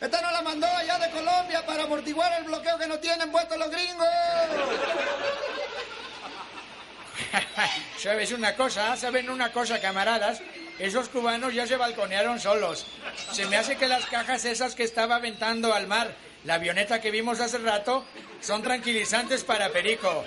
Esta 0.00 0.22
nos 0.22 0.33
la 0.33 0.42
mandó 0.42 0.66
allá 0.66 0.98
de 0.98 1.11
Colombia 1.11 1.64
para 1.66 1.85
amortiguar 1.85 2.33
el 2.40 2.44
bloqueo 2.44 2.79
que 2.79 2.87
no 2.87 2.98
tienen 2.98 3.31
puestos 3.31 3.59
los 3.59 3.70
gringos. 3.70 4.09
¿Sabes 7.98 8.33
una 8.33 8.57
cosa? 8.57 8.96
¿Saben 8.96 9.29
una 9.29 9.53
cosa, 9.53 9.81
camaradas? 9.81 10.40
Esos 10.79 11.11
cubanos 11.11 11.53
ya 11.53 11.66
se 11.66 11.76
balconearon 11.76 12.40
solos. 12.40 12.87
Se 13.33 13.46
me 13.46 13.59
hace 13.59 13.76
que 13.76 13.87
las 13.87 14.07
cajas 14.07 14.46
esas 14.46 14.74
que 14.74 14.85
estaba 14.85 15.16
aventando 15.16 15.74
al 15.74 15.87
mar, 15.87 16.14
la 16.44 16.55
avioneta 16.55 17.03
que 17.03 17.11
vimos 17.11 17.38
hace 17.40 17.59
rato, 17.59 18.05
son 18.40 18.62
tranquilizantes 18.62 19.44
para 19.44 19.68
Perico. 19.68 20.24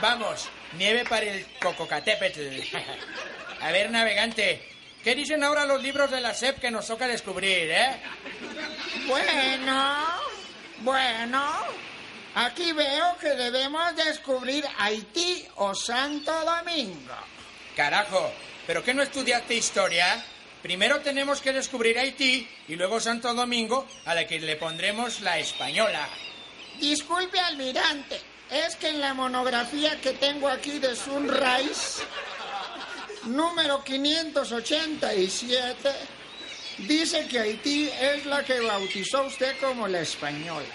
Vamos, 0.00 0.48
nieve 0.76 1.04
para 1.04 1.26
el 1.26 1.46
Cococatépetl. 1.60 2.60
A 3.60 3.70
ver, 3.70 3.90
navegante, 3.90 4.62
¿qué 5.02 5.14
dicen 5.14 5.42
ahora 5.42 5.64
los 5.64 5.82
libros 5.82 6.10
de 6.10 6.20
la 6.20 6.34
SEP 6.34 6.60
que 6.60 6.70
nos 6.70 6.86
toca 6.86 7.06
descubrir, 7.06 7.70
eh? 7.70 7.96
Bueno, 9.06 10.04
bueno, 10.78 11.52
aquí 12.34 12.72
veo 12.72 13.16
que 13.18 13.30
debemos 13.30 13.96
descubrir 13.96 14.64
Haití 14.78 15.46
o 15.56 15.74
Santo 15.74 16.32
Domingo. 16.44 17.14
Carajo, 17.76 18.32
¿pero 18.66 18.82
qué 18.82 18.92
no 18.92 19.02
estudiaste 19.02 19.54
historia? 19.54 20.22
Primero 20.62 21.00
tenemos 21.00 21.40
que 21.40 21.52
descubrir 21.52 21.98
Haití 21.98 22.48
y 22.68 22.76
luego 22.76 23.00
Santo 23.00 23.32
Domingo, 23.34 23.86
a 24.06 24.14
la 24.14 24.26
que 24.26 24.40
le 24.40 24.56
pondremos 24.56 25.20
la 25.20 25.38
española. 25.38 26.08
Disculpe, 26.80 27.38
almirante, 27.38 28.20
es 28.54 28.76
que 28.76 28.88
en 28.88 29.00
la 29.00 29.14
monografía 29.14 30.00
que 30.00 30.12
tengo 30.12 30.48
aquí 30.48 30.78
de 30.78 30.94
Sunrise, 30.94 32.04
número 33.24 33.82
587, 33.82 35.90
dice 36.78 37.26
que 37.26 37.40
Haití 37.40 37.90
es 38.00 38.24
la 38.26 38.44
que 38.44 38.60
bautizó 38.60 39.24
usted 39.24 39.58
como 39.60 39.88
la 39.88 40.02
española. 40.02 40.68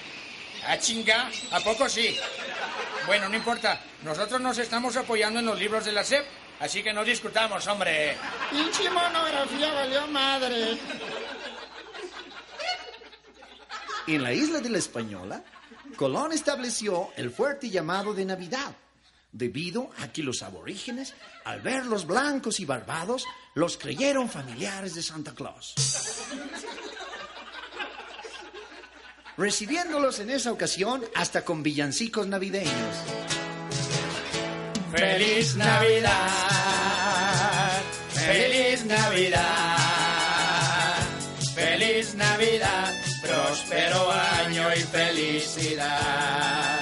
¿A 0.67 0.77
chinga? 0.77 1.31
¿A 1.51 1.61
poco 1.61 1.87
sí? 1.87 2.19
Bueno, 3.05 3.29
no 3.29 3.37
importa. 3.37 3.79
Nosotros 4.03 4.41
nos 4.41 4.57
estamos 4.57 4.97
apoyando 4.97 5.39
en 5.39 5.45
los 5.45 5.57
libros 5.57 5.85
de 5.85 5.93
la 5.93 6.03
SEP, 6.03 6.25
así 6.59 6.83
que 6.83 6.91
no 6.91 7.05
discutamos, 7.05 7.65
hombre. 7.67 8.17
Pinche 8.49 8.89
monografía 8.89 9.73
valió 9.73 10.05
madre. 10.07 10.77
En 14.05 14.23
la 14.23 14.33
isla 14.33 14.59
de 14.59 14.69
la 14.69 14.79
Española, 14.79 15.41
Colón 15.99 16.31
estableció 16.31 17.09
el 17.17 17.29
fuerte 17.29 17.69
llamado 17.69 18.13
de 18.13 18.23
Navidad, 18.23 18.73
debido 19.33 19.91
a 19.99 20.07
que 20.07 20.23
los 20.23 20.43
aborígenes, 20.43 21.13
al 21.43 21.59
verlos 21.59 22.07
blancos 22.07 22.61
y 22.61 22.65
barbados, 22.65 23.25
los 23.53 23.75
creyeron 23.75 24.29
familiares 24.29 24.95
de 24.95 25.03
Santa 25.03 25.35
Claus. 25.35 25.75
Recibiéndolos 29.35 30.19
en 30.19 30.29
esa 30.29 30.53
ocasión 30.53 31.03
hasta 31.15 31.43
con 31.43 31.63
villancicos 31.63 32.27
navideños. 32.27 32.95
¡Feliz 34.93 35.57
Navidad! 35.57 36.11
¡Feliz 38.13 38.85
Navidad! 38.85 39.68
Próspero 43.69 44.11
año 44.11 44.67
y 44.75 44.81
felicidad. 44.81 46.81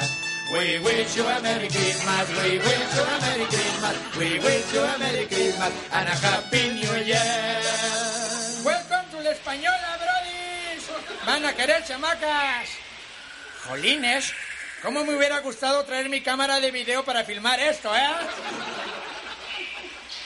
We 0.53 0.79
wish 0.79 1.17
you 1.17 1.27
a 1.27 1.41
Merry 1.41 1.67
Christmas, 1.67 2.29
we 2.29 2.59
wish 2.59 2.95
you 2.95 3.03
a 3.03 3.19
Merry 3.19 3.45
Christmas, 3.45 3.97
we 4.17 4.39
wish 4.39 4.73
you 4.73 4.79
a 4.79 4.97
Merry 4.97 5.25
Christmas 5.25 5.73
and 5.91 6.07
a 6.07 6.15
Happy 6.15 6.69
New 6.69 6.95
Year. 7.03 7.61
Welcome 8.63 9.05
to 9.11 9.19
la 9.21 9.31
Española, 9.31 9.97
Brody. 9.97 10.79
Van 11.25 11.43
a 11.43 11.51
querer 11.53 11.83
chamacas. 11.83 12.69
Jolines, 13.67 14.31
¿cómo 14.81 15.03
me 15.03 15.17
hubiera 15.17 15.39
gustado 15.39 15.83
traer 15.83 16.07
mi 16.07 16.21
cámara 16.21 16.61
de 16.61 16.71
video 16.71 17.03
para 17.03 17.25
filmar 17.25 17.59
esto, 17.59 17.93
eh? 17.93 18.07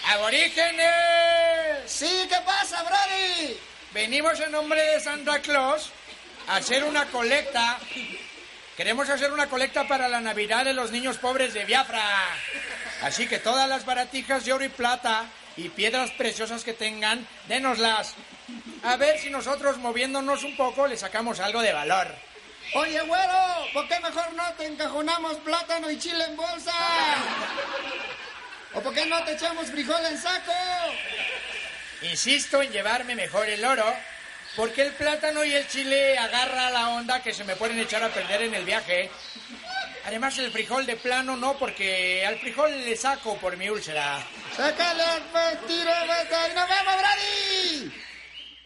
¡Aborígenes! 0.10 1.88
Sí, 1.88 2.28
¿qué 2.30 2.38
pasa, 2.45 2.84
Brody? 2.84 3.58
Venimos 3.93 4.39
en 4.39 4.52
nombre 4.52 4.80
de 4.80 5.00
Santa 5.00 5.39
Claus 5.39 5.89
hacer 6.52 6.84
una 6.84 7.06
colecta. 7.06 7.78
Queremos 8.76 9.10
hacer 9.10 9.32
una 9.32 9.48
colecta 9.48 9.88
para 9.88 10.08
la 10.08 10.22
Navidad 10.22 10.66
de 10.66 10.74
los 10.74 10.92
niños 10.92 11.18
pobres 11.18 11.54
de 11.54 11.66
Biafra. 11.66 12.04
Así 13.02 13.28
que 13.28 13.40
todas 13.40 13.68
las 13.70 13.86
baratijas 13.86 14.46
de 14.46 14.54
oro 14.54 14.64
y 14.64 14.70
plata 14.70 15.26
y 15.58 15.70
piedras 15.70 16.12
preciosas 16.12 16.64
que 16.64 16.74
tengan, 16.74 17.26
dénoslas. 17.48 18.16
A 18.84 18.96
ver 18.96 19.20
si 19.20 19.30
nosotros 19.30 19.78
moviéndonos 19.78 20.44
un 20.44 20.56
poco 20.56 20.88
le 20.88 20.98
sacamos 20.98 21.40
algo 21.40 21.62
de 21.62 21.74
valor. 21.74 22.08
Oye, 22.74 23.02
güero, 23.02 23.68
¿por 23.74 23.88
qué 23.88 24.00
mejor 24.00 24.34
no 24.34 24.44
te 24.54 24.66
encajonamos 24.66 25.38
plátano 25.38 25.90
y 25.90 25.98
chile 25.98 26.24
en 26.26 26.38
bolsa? 26.38 26.74
¿O 28.74 28.82
por 28.82 28.94
qué 28.94 29.06
no 29.06 29.22
te 29.24 29.34
echamos 29.34 29.68
frijol 29.68 30.06
en 30.06 30.18
saco? 30.18 30.54
Insisto 32.04 32.62
en 32.62 32.72
llevarme 32.72 33.16
mejor 33.16 33.48
el 33.50 33.64
oro, 33.64 33.86
porque 34.56 34.84
el 34.84 34.94
plátano 34.94 35.44
y 35.46 35.54
el 35.54 35.68
chile 35.68 36.18
agarra 36.18 36.70
la 36.70 36.90
onda 36.90 37.22
que 37.22 37.34
se 37.34 37.44
me 37.44 37.56
pueden 37.56 37.80
echar 37.80 38.04
a 38.04 38.14
perder 38.14 38.44
en 38.44 38.54
el 38.54 38.66
viaje. 38.66 39.10
Además, 40.06 40.38
el 40.40 40.52
frijol 40.52 40.86
de 40.86 40.98
plano 40.98 41.38
no, 41.38 41.58
porque 41.58 42.26
al 42.26 42.38
frijol 42.40 42.72
le 42.72 42.96
saco 42.96 43.38
por 43.38 43.56
mi 43.56 43.70
úlcera. 43.70 44.26
¡Sácale 44.56 45.04
pues, 45.32 45.68
tiro, 45.68 45.92
y 45.92 46.56
nos 46.56 46.68
vemos, 46.68 46.96
Brady! 47.00 47.92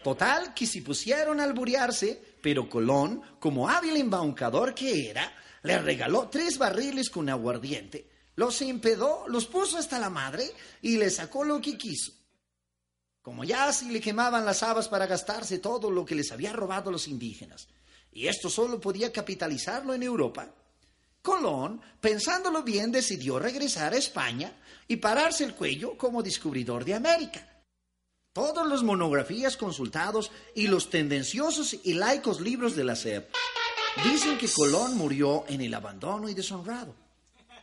Total, 0.02 0.54
que 0.54 0.66
se 0.66 0.82
pusieron 0.82 1.40
a 1.40 1.44
alburearse, 1.44 2.20
pero 2.40 2.68
Colón, 2.68 3.22
como 3.38 3.68
hábil 3.68 3.96
embaucador 3.96 4.74
que 4.74 5.10
era, 5.10 5.32
le 5.62 5.78
regaló 5.78 6.28
tres 6.28 6.58
barriles 6.58 7.10
con 7.10 7.28
aguardiente, 7.28 8.08
los 8.36 8.62
empedó, 8.62 9.24
los 9.28 9.46
puso 9.46 9.78
hasta 9.78 9.98
la 9.98 10.10
madre 10.10 10.48
y 10.80 10.96
le 10.96 11.10
sacó 11.10 11.42
lo 11.42 11.60
que 11.60 11.76
quiso. 11.76 12.12
Como 13.26 13.42
ya 13.42 13.66
así 13.66 13.90
le 13.90 14.00
quemaban 14.00 14.44
las 14.44 14.62
habas 14.62 14.86
para 14.86 15.08
gastarse 15.08 15.58
todo 15.58 15.90
lo 15.90 16.04
que 16.04 16.14
les 16.14 16.30
había 16.30 16.52
robado 16.52 16.92
los 16.92 17.08
indígenas, 17.08 17.66
y 18.12 18.28
esto 18.28 18.48
solo 18.48 18.80
podía 18.80 19.12
capitalizarlo 19.12 19.94
en 19.94 20.04
Europa, 20.04 20.48
Colón, 21.22 21.80
pensándolo 22.00 22.62
bien, 22.62 22.92
decidió 22.92 23.40
regresar 23.40 23.94
a 23.94 23.96
España 23.96 24.52
y 24.86 24.98
pararse 24.98 25.42
el 25.42 25.56
cuello 25.56 25.98
como 25.98 26.22
descubridor 26.22 26.84
de 26.84 26.94
América. 26.94 27.44
Todas 28.32 28.64
las 28.64 28.84
monografías 28.84 29.56
consultados 29.56 30.30
y 30.54 30.68
los 30.68 30.88
tendenciosos 30.88 31.76
y 31.82 31.94
laicos 31.94 32.40
libros 32.40 32.76
de 32.76 32.84
la 32.84 32.94
SEP 32.94 33.28
dicen 34.04 34.38
que 34.38 34.48
Colón 34.48 34.96
murió 34.96 35.44
en 35.48 35.62
el 35.62 35.74
abandono 35.74 36.28
y 36.28 36.34
deshonrado. 36.34 36.94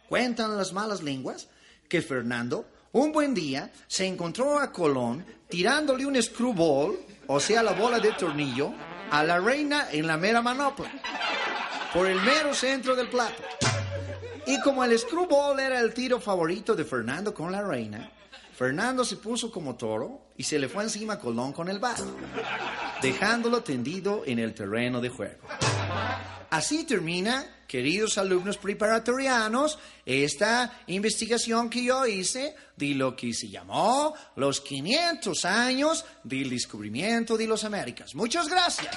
Cuentan 0.09 0.57
las 0.57 0.73
malas 0.73 1.01
lenguas 1.01 1.47
que 1.87 2.01
Fernando, 2.01 2.67
un 2.93 3.11
buen 3.11 3.33
día, 3.33 3.71
se 3.87 4.05
encontró 4.05 4.59
a 4.59 4.71
Colón 4.71 5.25
tirándole 5.49 6.05
un 6.05 6.21
screwball, 6.21 6.99
o 7.27 7.39
sea, 7.39 7.63
la 7.63 7.73
bola 7.73 7.99
de 7.99 8.11
tornillo, 8.13 8.71
a 9.09 9.23
la 9.23 9.39
reina 9.39 9.87
en 9.91 10.07
la 10.07 10.15
mera 10.15 10.41
manopla, 10.41 10.91
por 11.93 12.07
el 12.07 12.21
mero 12.21 12.53
centro 12.53 12.95
del 12.95 13.09
plato. 13.09 13.41
Y 14.45 14.59
como 14.61 14.83
el 14.83 14.97
screwball 14.97 15.59
era 15.59 15.79
el 15.79 15.93
tiro 15.93 16.19
favorito 16.19 16.75
de 16.75 16.85
Fernando 16.85 17.33
con 17.33 17.51
la 17.51 17.61
reina, 17.63 18.11
Fernando 18.55 19.03
se 19.03 19.17
puso 19.17 19.51
como 19.51 19.75
toro 19.75 20.27
y 20.37 20.43
se 20.43 20.59
le 20.59 20.69
fue 20.69 20.83
encima 20.83 21.13
a 21.13 21.19
Colón 21.19 21.51
con 21.51 21.69
el 21.69 21.79
bat, 21.79 21.99
dejándolo 23.01 23.63
tendido 23.63 24.21
en 24.25 24.37
el 24.37 24.53
terreno 24.53 25.01
de 25.01 25.09
juego. 25.09 25.41
Así 26.49 26.83
termina, 26.83 27.63
queridos 27.67 28.19
alumnos 28.19 28.57
preparatorianos, 28.57 29.79
esta 30.05 30.83
investigación 30.85 31.67
que 31.67 31.83
yo 31.83 32.05
hice 32.05 32.55
de 32.77 32.93
lo 32.93 33.15
que 33.15 33.33
se 33.33 33.49
llamó 33.49 34.13
los 34.35 34.61
500 34.61 35.45
años 35.45 36.05
del 36.23 36.51
descubrimiento 36.51 37.37
de 37.37 37.47
las 37.47 37.63
Américas. 37.63 38.13
Muchas 38.13 38.47
gracias. 38.47 38.95